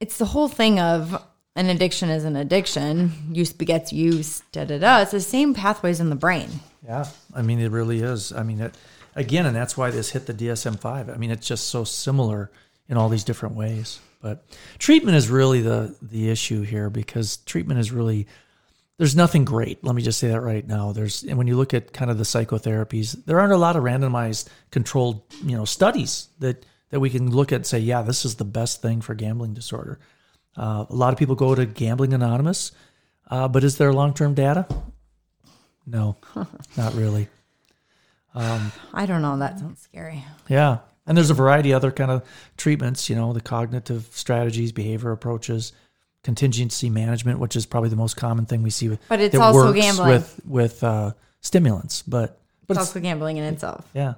it's 0.00 0.18
the 0.18 0.24
whole 0.24 0.48
thing 0.48 0.80
of 0.80 1.22
an 1.54 1.70
addiction 1.70 2.10
is 2.10 2.24
an 2.24 2.36
addiction. 2.36 3.12
Use 3.32 3.52
begets 3.52 3.92
use. 3.92 4.42
Da 4.52 4.64
da 4.64 4.78
da. 4.78 5.00
It's 5.00 5.12
the 5.12 5.20
same 5.20 5.54
pathways 5.54 6.00
in 6.00 6.10
the 6.10 6.16
brain. 6.16 6.48
Yeah, 6.84 7.06
I 7.34 7.42
mean 7.42 7.60
it 7.60 7.70
really 7.70 8.00
is. 8.00 8.32
I 8.32 8.42
mean 8.42 8.60
it 8.60 8.74
again, 9.14 9.46
and 9.46 9.56
that's 9.56 9.76
why 9.76 9.90
this 9.90 10.10
hit 10.10 10.26
the 10.26 10.34
DSM 10.34 10.78
five. 10.80 11.08
I 11.08 11.16
mean 11.16 11.30
it's 11.30 11.46
just 11.46 11.68
so 11.68 11.84
similar 11.84 12.50
in 12.88 12.96
all 12.96 13.08
these 13.08 13.24
different 13.24 13.54
ways. 13.54 14.00
But 14.20 14.44
treatment 14.78 15.16
is 15.16 15.28
really 15.30 15.60
the 15.62 15.94
the 16.02 16.30
issue 16.30 16.62
here 16.62 16.90
because 16.90 17.38
treatment 17.38 17.80
is 17.80 17.92
really 17.92 18.26
there's 18.98 19.14
nothing 19.16 19.44
great. 19.44 19.84
Let 19.84 19.94
me 19.94 20.02
just 20.02 20.18
say 20.18 20.28
that 20.28 20.40
right 20.40 20.66
now. 20.66 20.92
There's 20.92 21.22
and 21.22 21.36
when 21.36 21.46
you 21.46 21.56
look 21.56 21.74
at 21.74 21.92
kind 21.92 22.10
of 22.10 22.18
the 22.18 22.24
psychotherapies, 22.24 23.24
there 23.26 23.40
aren't 23.40 23.52
a 23.52 23.58
lot 23.58 23.76
of 23.76 23.82
randomized 23.82 24.48
controlled 24.70 25.22
you 25.44 25.56
know 25.56 25.64
studies 25.64 26.28
that 26.38 26.64
that 26.90 27.00
we 27.00 27.10
can 27.10 27.30
look 27.30 27.52
at 27.52 27.56
and 27.56 27.66
say, 27.66 27.78
yeah, 27.78 28.02
this 28.02 28.24
is 28.24 28.36
the 28.36 28.44
best 28.44 28.80
thing 28.80 29.00
for 29.00 29.14
gambling 29.14 29.54
disorder. 29.54 29.98
Uh, 30.56 30.86
a 30.88 30.94
lot 30.94 31.12
of 31.12 31.18
people 31.18 31.34
go 31.34 31.54
to 31.54 31.66
Gambling 31.66 32.14
Anonymous, 32.14 32.72
uh, 33.30 33.48
but 33.48 33.64
is 33.64 33.76
there 33.76 33.92
long 33.92 34.14
term 34.14 34.34
data? 34.34 34.66
No, 35.86 36.16
not 36.76 36.94
really. 36.94 37.28
Um, 38.34 38.72
I 38.92 39.06
don't 39.06 39.22
know. 39.22 39.38
That 39.38 39.58
sounds 39.58 39.80
scary. 39.80 40.24
Yeah. 40.48 40.78
And 41.06 41.16
there's 41.16 41.30
a 41.30 41.34
variety 41.34 41.70
of 41.70 41.76
other 41.76 41.92
kind 41.92 42.10
of 42.10 42.24
treatments, 42.56 43.08
you 43.08 43.14
know, 43.16 43.32
the 43.32 43.40
cognitive 43.40 44.08
strategies, 44.12 44.72
behavior 44.72 45.12
approaches, 45.12 45.72
contingency 46.26 46.90
management, 46.90 47.38
which 47.38 47.56
is 47.56 47.64
probably 47.66 47.88
the 47.88 47.96
most 47.96 48.16
common 48.16 48.44
thing 48.46 48.62
we 48.62 48.70
see 48.70 48.88
with 48.90 49.00
But 49.08 49.20
it's 49.20 49.34
also 49.36 49.72
gambling. 49.72 50.08
with 50.10 50.40
with 50.44 50.84
uh, 50.84 51.12
stimulants. 51.40 52.02
But 52.02 52.38
but 52.66 52.76
It's 52.76 52.82
it's, 52.82 52.90
also 52.90 53.00
gambling 53.00 53.36
in 53.38 53.44
itself. 53.44 53.88
yeah. 53.94 54.14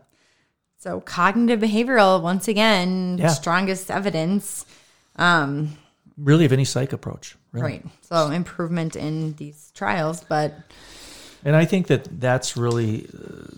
So 0.79 1.01
cognitive 1.01 1.61
behavioral, 1.61 2.23
once 2.23 2.49
again, 2.49 3.19
Yeah. 3.19 3.29
strongest 3.29 3.91
evidence. 3.91 4.65
Um, 5.17 5.77
Really 6.17 6.45
of 6.47 6.53
any 6.53 6.65
psych 6.65 6.93
approach. 6.93 7.37
Really. 7.53 7.67
right. 7.67 7.85
So 8.03 8.31
improvement 8.31 8.97
in 8.97 9.35
these 9.35 9.71
trials, 9.75 10.25
but 10.29 10.51
And 11.45 11.55
I 11.55 11.65
think 11.67 11.87
that 11.89 12.21
that's 12.21 12.57
really, 12.57 13.07
uh, 13.15 13.53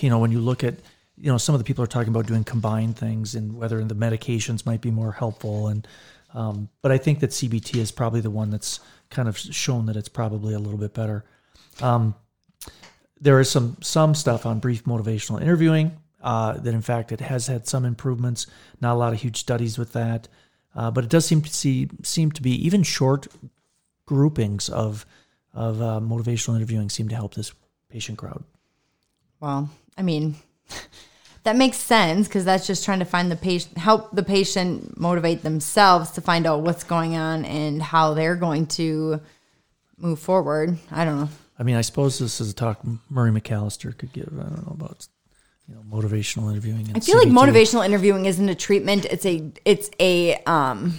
you 0.00 0.08
know, 0.10 0.18
when 0.18 0.32
you 0.32 0.40
look 0.40 0.64
at, 0.64 0.74
you 1.16 1.30
know, 1.30 1.38
some 1.38 1.54
of 1.54 1.60
the 1.60 1.64
people 1.64 1.84
are 1.84 1.92
talking 1.96 2.08
about 2.14 2.26
doing 2.26 2.44
combined 2.44 2.96
things 2.96 3.34
and 3.36 3.54
whether 3.60 3.84
the 3.84 3.94
medications 3.94 4.64
might 4.66 4.80
be 4.80 4.90
more 4.90 5.12
helpful. 5.12 5.68
And, 5.68 5.86
um, 6.34 6.68
but 6.82 6.92
I 6.92 6.98
think 6.98 7.20
that 7.20 7.30
CBT 7.30 7.76
is 7.76 7.90
probably 7.90 8.20
the 8.20 8.30
one 8.30 8.50
that's 8.50 8.80
kind 9.10 9.28
of 9.28 9.36
shown 9.36 9.86
that 9.86 9.96
it's 9.96 10.08
probably 10.08 10.54
a 10.54 10.58
little 10.58 10.78
bit 10.78 10.94
better. 10.94 11.24
Um, 11.80 12.14
there 13.20 13.40
is 13.40 13.50
some 13.50 13.76
some 13.82 14.14
stuff 14.14 14.46
on 14.46 14.60
brief 14.60 14.84
motivational 14.84 15.40
interviewing 15.40 15.96
uh, 16.22 16.54
that, 16.54 16.74
in 16.74 16.82
fact, 16.82 17.12
it 17.12 17.20
has 17.20 17.46
had 17.46 17.66
some 17.66 17.84
improvements. 17.84 18.46
Not 18.80 18.94
a 18.94 18.98
lot 18.98 19.12
of 19.12 19.20
huge 19.20 19.38
studies 19.38 19.78
with 19.78 19.92
that, 19.92 20.28
uh, 20.74 20.90
but 20.90 21.04
it 21.04 21.10
does 21.10 21.26
seem 21.26 21.42
to 21.42 21.52
see 21.52 21.88
seem 22.02 22.30
to 22.32 22.42
be 22.42 22.52
even 22.66 22.82
short 22.82 23.26
groupings 24.06 24.68
of 24.68 25.04
of 25.52 25.82
uh, 25.82 26.00
motivational 26.00 26.56
interviewing 26.56 26.88
seem 26.88 27.08
to 27.08 27.14
help 27.14 27.34
this 27.34 27.52
patient 27.88 28.18
crowd. 28.18 28.44
well, 29.40 29.68
I 29.98 30.02
mean, 30.02 30.36
that 31.44 31.56
makes 31.56 31.78
sense 31.78 32.28
because 32.28 32.44
that's 32.44 32.66
just 32.66 32.84
trying 32.84 32.98
to 32.98 33.04
find 33.04 33.30
the 33.30 33.36
patient, 33.36 33.78
help 33.78 34.14
the 34.14 34.22
patient 34.22 34.98
motivate 34.98 35.42
themselves 35.42 36.10
to 36.12 36.20
find 36.20 36.46
out 36.46 36.60
what's 36.60 36.84
going 36.84 37.16
on 37.16 37.44
and 37.44 37.82
how 37.82 38.14
they're 38.14 38.36
going 38.36 38.66
to 38.66 39.20
move 39.96 40.18
forward. 40.18 40.76
I 40.90 41.04
don't 41.04 41.20
know. 41.20 41.28
I 41.58 41.62
mean, 41.62 41.76
I 41.76 41.82
suppose 41.82 42.18
this 42.18 42.40
is 42.40 42.50
a 42.50 42.54
talk 42.54 42.80
Murray 43.08 43.30
McAllister 43.30 43.96
could 43.96 44.12
give. 44.12 44.32
I 44.32 44.42
don't 44.42 44.66
know 44.66 44.76
about 44.78 45.06
you 45.68 45.74
know 45.74 45.82
motivational 45.82 46.50
interviewing. 46.50 46.88
And 46.88 46.96
I 46.96 47.00
feel 47.00 47.18
like 47.18 47.28
motivational 47.28 47.84
interviewing 47.84 48.26
isn't 48.26 48.48
a 48.48 48.54
treatment; 48.54 49.04
it's 49.06 49.26
a 49.26 49.50
it's 49.64 49.90
a 50.00 50.36
um, 50.44 50.94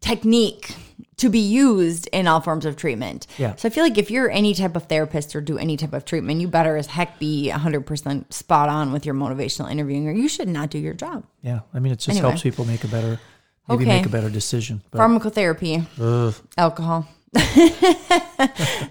technique 0.00 0.74
to 1.20 1.28
be 1.30 1.38
used 1.38 2.06
in 2.12 2.26
all 2.26 2.40
forms 2.40 2.64
of 2.66 2.76
treatment. 2.76 3.26
Yeah. 3.38 3.54
So 3.56 3.68
I 3.68 3.70
feel 3.70 3.84
like 3.84 3.96
if 3.98 4.10
you're 4.10 4.30
any 4.30 4.52
type 4.54 4.74
of 4.76 4.84
therapist 4.84 5.34
or 5.36 5.40
do 5.40 5.56
any 5.58 5.76
type 5.76 5.92
of 5.92 6.04
treatment, 6.04 6.40
you 6.40 6.48
better 6.48 6.76
as 6.76 6.86
heck 6.88 7.18
be 7.18 7.50
100% 7.52 8.32
spot 8.32 8.68
on 8.68 8.92
with 8.92 9.04
your 9.06 9.14
motivational 9.14 9.70
interviewing, 9.70 10.08
or 10.08 10.12
you 10.12 10.28
should 10.28 10.48
not 10.48 10.70
do 10.70 10.78
your 10.78 10.94
job. 10.94 11.24
Yeah, 11.42 11.60
I 11.74 11.78
mean, 11.78 11.92
it 11.92 11.96
just 11.96 12.08
Anyway. 12.10 12.28
helps 12.28 12.42
people 12.42 12.64
make 12.64 12.84
a 12.84 12.88
better, 12.88 13.20
maybe 13.68 13.84
Okay. 13.84 13.96
make 13.98 14.06
a 14.06 14.10
better 14.10 14.30
decision. 14.30 14.82
But 14.90 14.98
Pharmacotherapy, 15.00 15.86
ugh, 16.00 16.34
alcohol. 16.58 17.06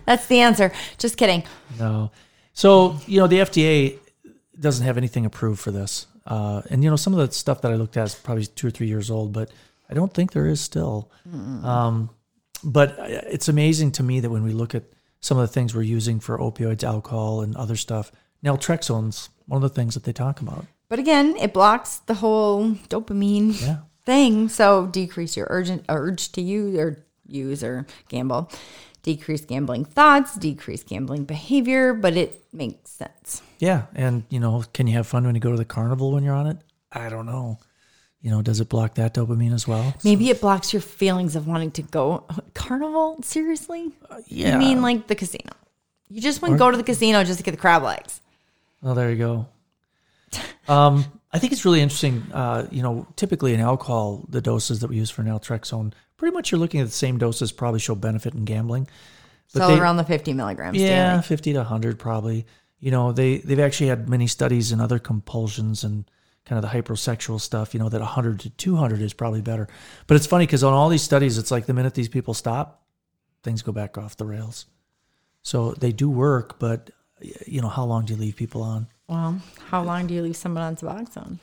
That's 0.05 0.25
the 0.27 0.39
answer. 0.39 0.71
Just 0.97 1.17
kidding. 1.17 1.43
no. 1.77 2.11
So 2.53 2.97
you 3.07 3.19
know, 3.19 3.27
the 3.27 3.37
FDA 3.39 3.97
doesn't 4.59 4.85
have 4.85 4.97
anything 4.97 5.25
approved 5.25 5.59
for 5.61 5.71
this, 5.71 6.07
uh, 6.27 6.61
and 6.69 6.83
you 6.83 6.89
know, 6.89 6.95
some 6.97 7.13
of 7.13 7.19
the 7.27 7.33
stuff 7.33 7.61
that 7.61 7.71
I 7.71 7.75
looked 7.75 7.95
at 7.97 8.05
is 8.07 8.15
probably 8.15 8.45
two 8.45 8.67
or 8.67 8.71
three 8.71 8.87
years 8.87 9.09
old, 9.09 9.31
but 9.33 9.49
I 9.89 9.93
don't 9.93 10.13
think 10.13 10.33
there 10.33 10.45
is 10.47 10.59
still. 10.61 11.09
Um, 11.63 12.09
but 12.63 12.97
uh, 12.99 13.03
it's 13.27 13.47
amazing 13.47 13.91
to 13.93 14.03
me 14.03 14.19
that 14.19 14.29
when 14.29 14.43
we 14.43 14.51
look 14.51 14.75
at 14.75 14.83
some 15.21 15.37
of 15.37 15.47
the 15.47 15.53
things 15.53 15.75
we're 15.75 15.81
using 15.81 16.19
for 16.19 16.37
opioids, 16.37 16.83
alcohol, 16.83 17.41
and 17.41 17.55
other 17.55 17.75
stuff, 17.75 18.11
naltrexone's 18.43 19.29
one 19.47 19.63
of 19.63 19.69
the 19.69 19.75
things 19.75 19.93
that 19.93 20.03
they 20.03 20.13
talk 20.13 20.41
about. 20.41 20.65
But 20.87 20.99
again, 20.99 21.35
it 21.37 21.53
blocks 21.53 21.97
the 21.99 22.15
whole 22.15 22.71
dopamine 22.89 23.59
Yeah. 23.61 23.77
thing. 24.05 24.49
So 24.49 24.87
decrease 24.87 25.35
your 25.37 25.47
urgent 25.49 25.85
urge 25.89 26.31
to 26.33 26.41
use 26.41 26.77
or 26.77 27.05
use 27.27 27.63
or 27.63 27.85
gamble. 28.07 28.49
Decrease 29.03 29.45
gambling 29.45 29.85
thoughts, 29.85 30.35
decrease 30.35 30.83
gambling 30.83 31.23
behavior, 31.23 31.93
but 31.93 32.17
it 32.17 32.43
makes 32.51 32.91
sense. 32.91 33.41
Yeah, 33.59 33.83
and 33.95 34.23
you 34.29 34.39
know, 34.39 34.63
can 34.73 34.87
you 34.87 34.93
have 34.93 35.07
fun 35.07 35.25
when 35.25 35.35
you 35.35 35.41
go 35.41 35.51
to 35.51 35.57
the 35.57 35.63
carnival 35.65 36.11
when 36.11 36.23
you're 36.23 36.35
on 36.35 36.47
it? 36.47 36.57
I 36.91 37.07
don't 37.09 37.25
know. 37.25 37.59
You 38.21 38.31
know, 38.31 38.41
does 38.41 38.59
it 38.59 38.67
block 38.67 38.95
that 38.95 39.13
dopamine 39.13 39.53
as 39.53 39.65
well? 39.67 39.93
Maybe 40.03 40.29
it 40.29 40.41
blocks 40.41 40.73
your 40.73 40.81
feelings 40.81 41.35
of 41.37 41.47
wanting 41.47 41.71
to 41.71 41.81
go 41.81 42.25
carnival. 42.53 43.17
Seriously? 43.23 43.91
yeah. 44.27 44.55
I 44.55 44.59
mean, 44.59 44.81
like 44.81 45.07
the 45.07 45.15
casino. 45.15 45.51
You 46.09 46.19
just 46.21 46.41
wouldn't 46.41 46.59
go 46.59 46.69
to 46.71 46.75
the 46.77 46.83
casino 46.83 47.23
just 47.23 47.37
to 47.39 47.43
get 47.43 47.51
the 47.51 47.57
crab 47.57 47.83
legs. 47.83 48.19
Well, 48.81 48.95
there 48.95 49.09
you 49.09 49.17
go. 49.17 49.47
Um, 50.67 51.03
I 51.33 51.39
think 51.39 51.51
it's 51.51 51.65
really 51.65 51.81
interesting. 51.81 52.21
Uh, 52.31 52.67
you 52.69 52.83
know, 52.83 53.07
typically 53.15 53.55
in 53.55 53.59
alcohol, 53.59 54.23
the 54.29 54.39
doses 54.39 54.81
that 54.81 54.87
we 54.91 54.97
use 54.97 55.09
for 55.09 55.23
naltrexone, 55.23 55.93
pretty 56.15 56.31
much 56.31 56.51
you're 56.51 56.59
looking 56.59 56.79
at 56.79 56.85
the 56.85 56.93
same 56.93 57.17
doses, 57.17 57.51
probably 57.51 57.79
show 57.79 57.95
benefit 57.95 58.35
in 58.35 58.45
gambling. 58.45 58.87
But 59.53 59.61
so 59.61 59.67
they- 59.69 59.79
around 59.79 59.97
the 59.97 60.03
50 60.03 60.33
milligrams 60.33 60.77
Yeah, 60.77 61.11
daily. 61.13 61.23
fifty 61.23 61.53
to 61.53 61.63
hundred 61.63 61.97
probably. 61.97 62.45
You 62.79 62.91
know, 62.91 63.11
they 63.11 63.37
they've 63.39 63.59
actually 63.59 63.87
had 63.87 64.07
many 64.07 64.27
studies 64.27 64.71
in 64.71 64.79
other 64.79 64.99
compulsions 64.99 65.83
and 65.83 66.05
kind 66.49 66.63
of 66.63 66.69
the 66.69 66.75
hypersexual 66.77 67.39
stuff. 67.39 67.73
You 67.73 67.79
know, 67.79 67.89
that 67.89 68.01
hundred 68.01 68.39
to 68.41 68.49
two 68.49 68.75
hundred 68.75 69.01
is 69.01 69.13
probably 69.13 69.41
better. 69.41 69.67
But 70.07 70.17
it's 70.17 70.25
funny 70.25 70.47
because 70.47 70.63
on 70.63 70.73
all 70.73 70.89
these 70.89 71.03
studies, 71.03 71.37
it's 71.37 71.51
like 71.51 71.67
the 71.67 71.73
minute 71.73 71.93
these 71.93 72.09
people 72.09 72.33
stop, 72.33 72.83
things 73.43 73.61
go 73.61 73.71
back 73.71 73.97
off 73.97 74.17
the 74.17 74.25
rails. 74.25 74.65
So 75.43 75.71
they 75.73 75.91
do 75.91 76.09
work, 76.09 76.59
but 76.59 76.89
you 77.45 77.61
know, 77.61 77.69
how 77.69 77.85
long 77.85 78.05
do 78.05 78.13
you 78.13 78.19
leave 78.19 78.35
people 78.35 78.63
on? 78.63 78.87
Well, 79.07 79.39
how 79.69 79.83
long 79.83 80.07
do 80.07 80.13
you 80.13 80.21
leave 80.23 80.35
someone 80.35 80.63
on 80.63 80.75
Suboxone? 80.75 81.37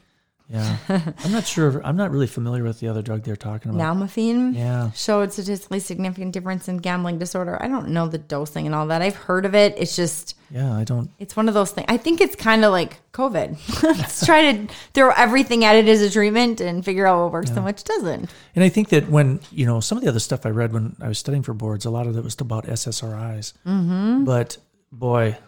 Yeah, 0.49 0.77
I'm 0.89 1.33
not 1.33 1.45
sure. 1.45 1.81
I'm 1.85 1.97
not 1.97 2.13
really 2.13 2.29
familiar 2.29 2.63
with 2.63 2.79
the 2.79 2.87
other 2.87 3.03
drug 3.03 3.25
they're 3.25 3.35
talking 3.35 3.75
about. 3.75 3.97
Nalmefene 3.97 4.55
Yeah. 4.55 4.93
showed 4.93 5.33
statistically 5.33 5.81
significant 5.81 6.33
difference 6.33 6.69
in 6.69 6.77
gambling 6.77 7.19
disorder. 7.19 7.61
I 7.61 7.67
don't 7.67 7.89
know 7.89 8.07
the 8.07 8.19
dosing 8.19 8.65
and 8.65 8.73
all 8.75 8.87
that. 8.87 9.03
I've 9.03 9.17
heard 9.17 9.45
of 9.45 9.57
it. 9.57 9.75
It's 9.77 9.97
just 9.97 10.37
Yeah, 10.51 10.73
I 10.73 10.85
don't. 10.85 11.11
it's 11.19 11.35
one 11.37 11.49
of 11.49 11.55
those 11.55 11.73
things. 11.73 11.87
I 11.89 11.97
think 11.97 12.21
it's 12.21 12.37
kind 12.37 12.65
of 12.65 12.71
like 12.71 13.01
COVID. 13.13 13.83
Let's 13.83 14.25
try 14.25 14.53
to 14.53 14.73
throw 14.95 15.11
everything 15.17 15.65
at 15.65 15.75
it 15.75 15.89
as 15.89 16.01
a 16.01 16.09
treatment 16.11 16.61
and 16.61 16.85
figure 16.85 17.07
out 17.09 17.25
what 17.25 17.33
works 17.33 17.51
and 17.51 17.65
what 17.65 17.83
doesn't. 17.85 18.31
And 18.55 18.63
I 18.65 18.69
think 18.69 18.91
that 18.91 19.09
when, 19.09 19.41
you 19.51 19.67
know, 19.67 19.81
some 19.81 19.99
of 19.99 20.05
the 20.05 20.11
other 20.11 20.21
stuff 20.21 20.47
I 20.47 20.51
read 20.51 20.73
when 20.73 20.95
I 21.01 21.09
was 21.09 21.19
studying 21.19 21.43
for 21.43 21.55
boards, 21.55 21.85
a 21.87 21.91
lot 21.91 22.07
of 22.07 22.17
it 22.17 22.23
was 22.23 22.41
about 22.41 22.67
SSRIs. 22.67 23.53
Mm-hmm. 23.67 24.23
But 24.25 24.59
boy, 24.93 25.39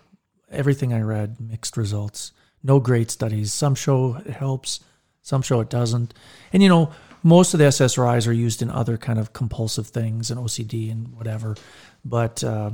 everything 0.51 0.93
I 0.93 1.03
read, 1.03 1.37
mixed 1.41 1.77
results. 1.77 2.33
No 2.65 2.81
great 2.81 3.13
studies. 3.13 3.53
Some 3.53 3.77
show 3.77 4.17
it 4.27 4.33
helps, 4.33 4.81
some 5.29 5.43
show 5.43 5.61
it 5.61 5.69
doesn't. 5.69 6.15
And, 6.55 6.63
you 6.63 6.71
know, 6.71 6.91
most 7.23 7.53
of 7.53 7.59
the 7.59 7.67
SSRIs 7.67 8.27
are 8.27 8.33
used 8.33 8.63
in 8.63 8.71
other 8.71 8.97
kind 8.97 9.19
of 9.19 9.35
compulsive 9.35 9.87
things 9.89 10.31
and 10.31 10.41
OCD 10.41 10.91
and 10.91 11.15
whatever. 11.15 11.55
But 12.03 12.43
uh, 12.43 12.71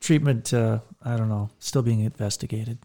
treatment, 0.00 0.52
uh, 0.52 0.80
I 1.00 1.16
don't 1.16 1.28
know, 1.28 1.50
still 1.60 1.82
being 1.82 2.00
investigated. 2.00 2.78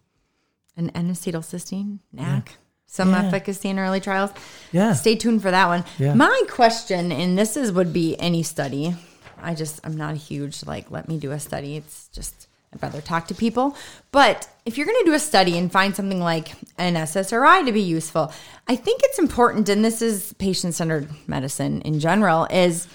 And 0.77 0.91
N-acetylcysteine, 0.93 1.97
NAC, 2.11 2.57
some 2.85 3.09
Yeah. 3.09 3.23
efficacy 3.25 3.69
in 3.69 3.79
early 3.79 3.99
trials. 3.99 4.29
Yeah. 4.71 4.93
Stay 4.93 5.15
tuned 5.15 5.41
for 5.41 5.49
that 5.49 5.67
one. 5.67 5.83
Yeah. 5.97 6.13
My 6.13 6.43
question, 6.47 7.11
and 7.11 7.35
this 7.37 7.57
is 7.57 7.71
would 7.71 7.91
be 7.91 8.15
any 8.19 8.43
study. 8.43 8.95
I 9.41 9.55
just 9.55 9.79
I'm 9.83 9.97
not 9.97 10.13
a 10.13 10.17
huge 10.17 10.63
like 10.65 10.91
let 10.91 11.07
me 11.09 11.17
do 11.17 11.31
a 11.31 11.39
study. 11.39 11.75
It's 11.75 12.07
just 12.09 12.47
I'd 12.73 12.81
rather 12.81 13.01
talk 13.01 13.27
to 13.27 13.35
people. 13.35 13.75
But 14.11 14.49
if 14.65 14.77
you're 14.77 14.85
going 14.85 14.99
to 14.99 15.09
do 15.09 15.13
a 15.13 15.19
study 15.19 15.57
and 15.57 15.71
find 15.71 15.95
something 15.95 16.19
like 16.19 16.53
an 16.77 16.95
SSRI 16.95 17.65
to 17.65 17.71
be 17.71 17.81
useful, 17.81 18.31
I 18.67 18.75
think 18.75 19.01
it's 19.03 19.19
important, 19.19 19.69
and 19.69 19.83
this 19.83 20.01
is 20.01 20.33
patient 20.33 20.73
centered 20.73 21.09
medicine 21.27 21.81
in 21.81 21.99
general, 21.99 22.47
is 22.49 22.87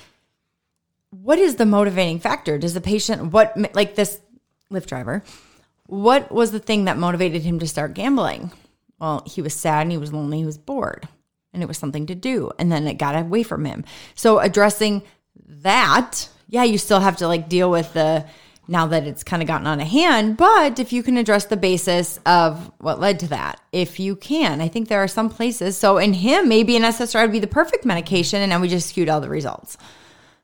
what 1.10 1.38
is 1.38 1.56
the 1.56 1.66
motivating 1.66 2.20
factor? 2.20 2.58
Does 2.58 2.74
the 2.74 2.80
patient 2.80 3.32
what 3.32 3.56
like 3.74 3.94
this 3.94 4.20
Lyft 4.70 4.86
driver? 4.86 5.22
What 5.86 6.30
was 6.30 6.50
the 6.50 6.58
thing 6.58 6.84
that 6.84 6.98
motivated 6.98 7.42
him 7.42 7.58
to 7.60 7.66
start 7.66 7.94
gambling? 7.94 8.52
Well, 9.00 9.22
he 9.26 9.40
was 9.40 9.54
sad 9.54 9.82
and 9.82 9.92
he 9.92 9.98
was 9.98 10.12
lonely, 10.12 10.38
he 10.38 10.44
was 10.44 10.58
bored, 10.58 11.08
and 11.52 11.62
it 11.62 11.66
was 11.66 11.78
something 11.78 12.06
to 12.06 12.14
do. 12.14 12.50
And 12.58 12.70
then 12.70 12.86
it 12.86 12.98
got 12.98 13.16
away 13.16 13.42
from 13.42 13.64
him. 13.64 13.84
So 14.14 14.38
addressing 14.38 15.02
that, 15.46 16.28
yeah, 16.48 16.64
you 16.64 16.76
still 16.76 17.00
have 17.00 17.16
to 17.18 17.28
like 17.28 17.48
deal 17.48 17.70
with 17.70 17.92
the 17.94 18.26
now 18.68 18.86
that 18.86 19.06
it's 19.06 19.24
kind 19.24 19.42
of 19.42 19.48
gotten 19.48 19.66
on 19.66 19.80
a 19.80 19.84
hand, 19.84 20.36
but 20.36 20.78
if 20.78 20.92
you 20.92 21.02
can 21.02 21.16
address 21.16 21.46
the 21.46 21.56
basis 21.56 22.20
of 22.26 22.70
what 22.78 23.00
led 23.00 23.20
to 23.20 23.28
that, 23.28 23.60
if 23.72 23.98
you 23.98 24.14
can, 24.14 24.60
I 24.60 24.68
think 24.68 24.88
there 24.88 25.02
are 25.02 25.08
some 25.08 25.30
places. 25.30 25.76
So 25.78 25.96
in 25.96 26.12
him, 26.12 26.48
maybe 26.48 26.76
an 26.76 26.82
SSRI 26.82 27.22
would 27.22 27.32
be 27.32 27.38
the 27.38 27.46
perfect 27.46 27.86
medication, 27.86 28.42
and 28.42 28.52
then 28.52 28.60
we 28.60 28.68
just 28.68 28.90
skewed 28.90 29.08
all 29.08 29.22
the 29.22 29.28
results. 29.30 29.78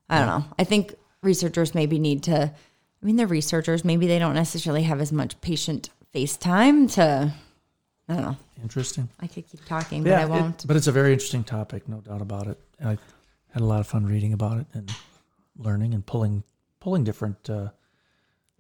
I 0.09 0.19
don't 0.19 0.27
know. 0.27 0.45
I 0.59 0.65
think 0.65 0.95
researchers 1.23 1.75
maybe 1.75 1.99
need 1.99 2.25
to. 2.25 2.51
I 2.51 3.07
mean, 3.07 3.17
they're 3.17 3.27
researchers. 3.27 3.85
Maybe 3.85 4.07
they 4.07 4.19
don't 4.19 4.35
necessarily 4.35 4.85
have 4.85 5.01
as 5.01 5.13
much 5.13 5.39
patient 5.43 5.91
face 6.13 6.37
time 6.37 6.89
to. 6.89 7.33
I 8.09 8.15
don't 8.15 8.23
know. 8.23 8.37
Interesting. 8.63 9.09
I 9.21 9.27
could 9.27 9.47
keep 9.49 9.65
talking, 9.67 10.03
but 10.03 10.13
I 10.13 10.25
won't. 10.25 10.67
but 10.67 10.77
it's 10.77 10.87
a 10.87 10.93
very 10.93 11.13
interesting 11.13 11.45
topic, 11.45 11.89
no 11.89 12.01
doubt 12.01 12.23
about 12.23 12.47
it. 12.47 12.59
And 12.79 12.89
I 12.91 12.99
had 13.53 13.63
a 13.63 13.67
lot 13.67 13.81
of 13.81 13.87
fun 13.87 14.07
reading 14.07 14.33
about 14.33 14.59
it 14.59 14.67
and 14.73 14.91
learning 15.59 15.93
and 15.95 16.05
pulling 16.05 16.45
pulling 16.81 17.05
different 17.05 17.49
uh, 17.49 17.69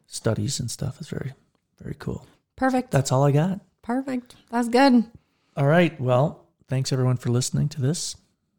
studies 0.06 0.60
and 0.60 0.70
stuff. 0.70 0.96
It's 1.00 1.08
very 1.08 1.32
very 1.80 1.96
cool. 1.98 2.26
Perfect. 2.56 2.90
That's 2.90 3.10
all 3.12 3.24
I 3.24 3.32
got. 3.32 3.60
Perfect. 3.82 4.36
That's 4.50 4.68
good. 4.68 5.04
All 5.56 5.66
right. 5.66 5.98
Well, 6.00 6.46
thanks 6.68 6.92
everyone 6.92 7.16
for 7.16 7.30
listening 7.30 7.68
to 7.70 7.80
this. 7.80 8.16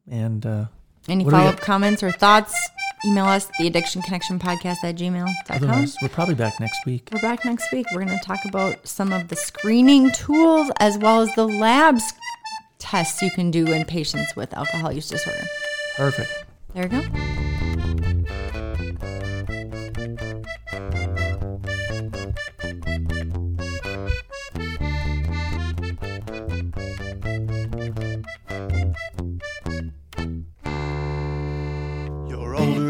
And 0.10 0.46
uh, 0.46 0.66
Any 1.08 1.24
What 1.24 1.32
do 1.32 1.36
we 1.38 1.42
follow 1.42 1.54
up 1.54 1.60
comments 1.62 2.04
or 2.04 2.12
thoughts? 2.12 2.70
Email 3.06 3.26
us, 3.26 3.50
the 3.60 3.68
addiction 3.68 4.02
connection 4.02 4.40
podcast 4.40 4.78
at 4.84 4.96
gmail.com. 4.96 5.34
otherwise, 5.50 5.96
we're 6.02 6.10
probably 6.10 6.34
back 6.36 6.60
next 6.60 6.86
week. 6.86 7.10
We're 7.12 7.22
back 7.22 7.46
next 7.46 7.72
week. 7.72 7.86
We're 7.94 8.04
going 8.04 8.18
to 8.18 8.24
talk 8.26 8.40
about 8.46 8.88
some 8.88 9.14
of 9.14 9.28
the 9.28 9.36
screening 9.36 10.12
tools 10.12 10.72
as 10.80 10.98
well 10.98 11.22
as 11.22 11.34
the 11.36 11.48
labs 11.48 12.14
tests 12.80 13.22
you 13.22 13.32
can 13.32 13.52
do 13.52 13.66
in 13.72 13.86
patients 13.86 14.36
with 14.36 14.54
alcohol 14.54 14.92
use 14.92 15.10
disorder. 15.10 15.46
Perfect. 15.98 16.32
There 16.74 16.84
you 16.84 16.90
go. 16.90 17.45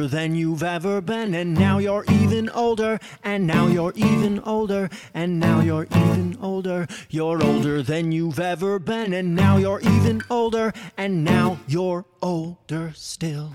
Older 0.06 0.18
than 0.18 0.36
you've 0.36 0.62
ever 0.62 1.02
been, 1.02 1.34
and 1.34 1.56
now 1.56 1.80
you're 1.80 2.06
even 2.10 2.48
older, 2.52 3.00
and 3.24 3.48
now 3.48 3.66
you're 3.66 3.94
even 3.96 4.40
older, 4.42 4.88
and 5.16 5.40
now 5.40 5.62
you're 5.62 5.88
even 5.96 6.38
older. 6.42 6.86
You're 7.10 7.44
older 7.44 7.82
than 7.82 8.12
you've 8.12 8.40
ever 8.40 8.78
been, 8.78 9.14
and 9.14 9.36
now 9.36 9.58
you're 9.58 9.80
even 9.82 10.22
older, 10.30 10.74
and 10.96 11.24
now 11.24 11.58
you're 11.68 12.06
older 12.22 12.92
still. 12.94 13.52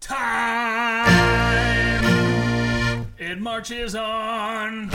Time 0.00 1.06
it 3.18 3.38
marches 3.40 3.94
on. 3.94 4.90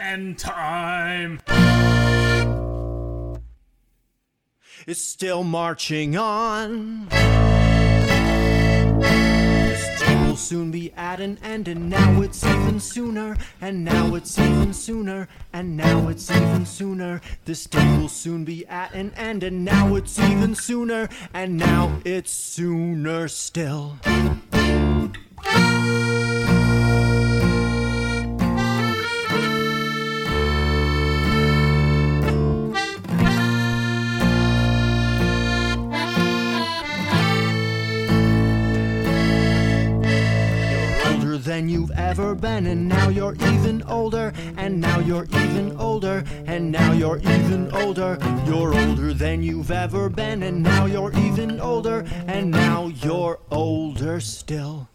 And 0.00 0.36
time 0.36 1.38
is 4.86 5.02
still 5.02 5.44
marching 5.44 6.16
on. 6.16 7.08
Soon 10.40 10.70
be 10.72 10.90
at 10.96 11.20
an 11.20 11.38
end, 11.44 11.68
and 11.68 11.88
now 11.88 12.22
it's 12.22 12.42
even 12.44 12.80
sooner, 12.80 13.36
and 13.60 13.84
now 13.84 14.14
it's 14.16 14.36
even 14.36 14.72
sooner, 14.72 15.28
and 15.52 15.76
now 15.76 16.08
it's 16.08 16.28
even 16.30 16.66
sooner. 16.66 17.20
This 17.44 17.66
day 17.66 17.98
will 17.98 18.08
soon 18.08 18.44
be 18.44 18.66
at 18.66 18.92
an 18.92 19.12
end, 19.16 19.44
and 19.44 19.64
now 19.64 19.94
it's 19.94 20.18
even 20.18 20.56
sooner, 20.56 21.08
and 21.32 21.56
now 21.56 22.00
it's 22.04 22.32
sooner 22.32 23.28
still. 23.28 23.98
Than 41.50 41.68
you've 41.68 41.90
ever 41.90 42.36
been, 42.36 42.64
and 42.66 42.88
now 42.88 43.08
you're 43.08 43.34
even 43.34 43.82
older, 43.88 44.32
and 44.56 44.80
now 44.80 45.00
you're 45.00 45.24
even 45.24 45.74
older, 45.80 46.22
and 46.46 46.70
now 46.70 46.92
you're 46.92 47.18
even 47.18 47.68
older. 47.72 48.16
You're 48.46 48.72
older 48.72 49.12
than 49.12 49.42
you've 49.42 49.72
ever 49.72 50.08
been, 50.08 50.44
and 50.44 50.62
now 50.62 50.86
you're 50.86 51.12
even 51.26 51.60
older, 51.60 52.04
and 52.28 52.52
now 52.52 52.86
you're 53.02 53.40
older 53.50 54.20
still. 54.20 54.88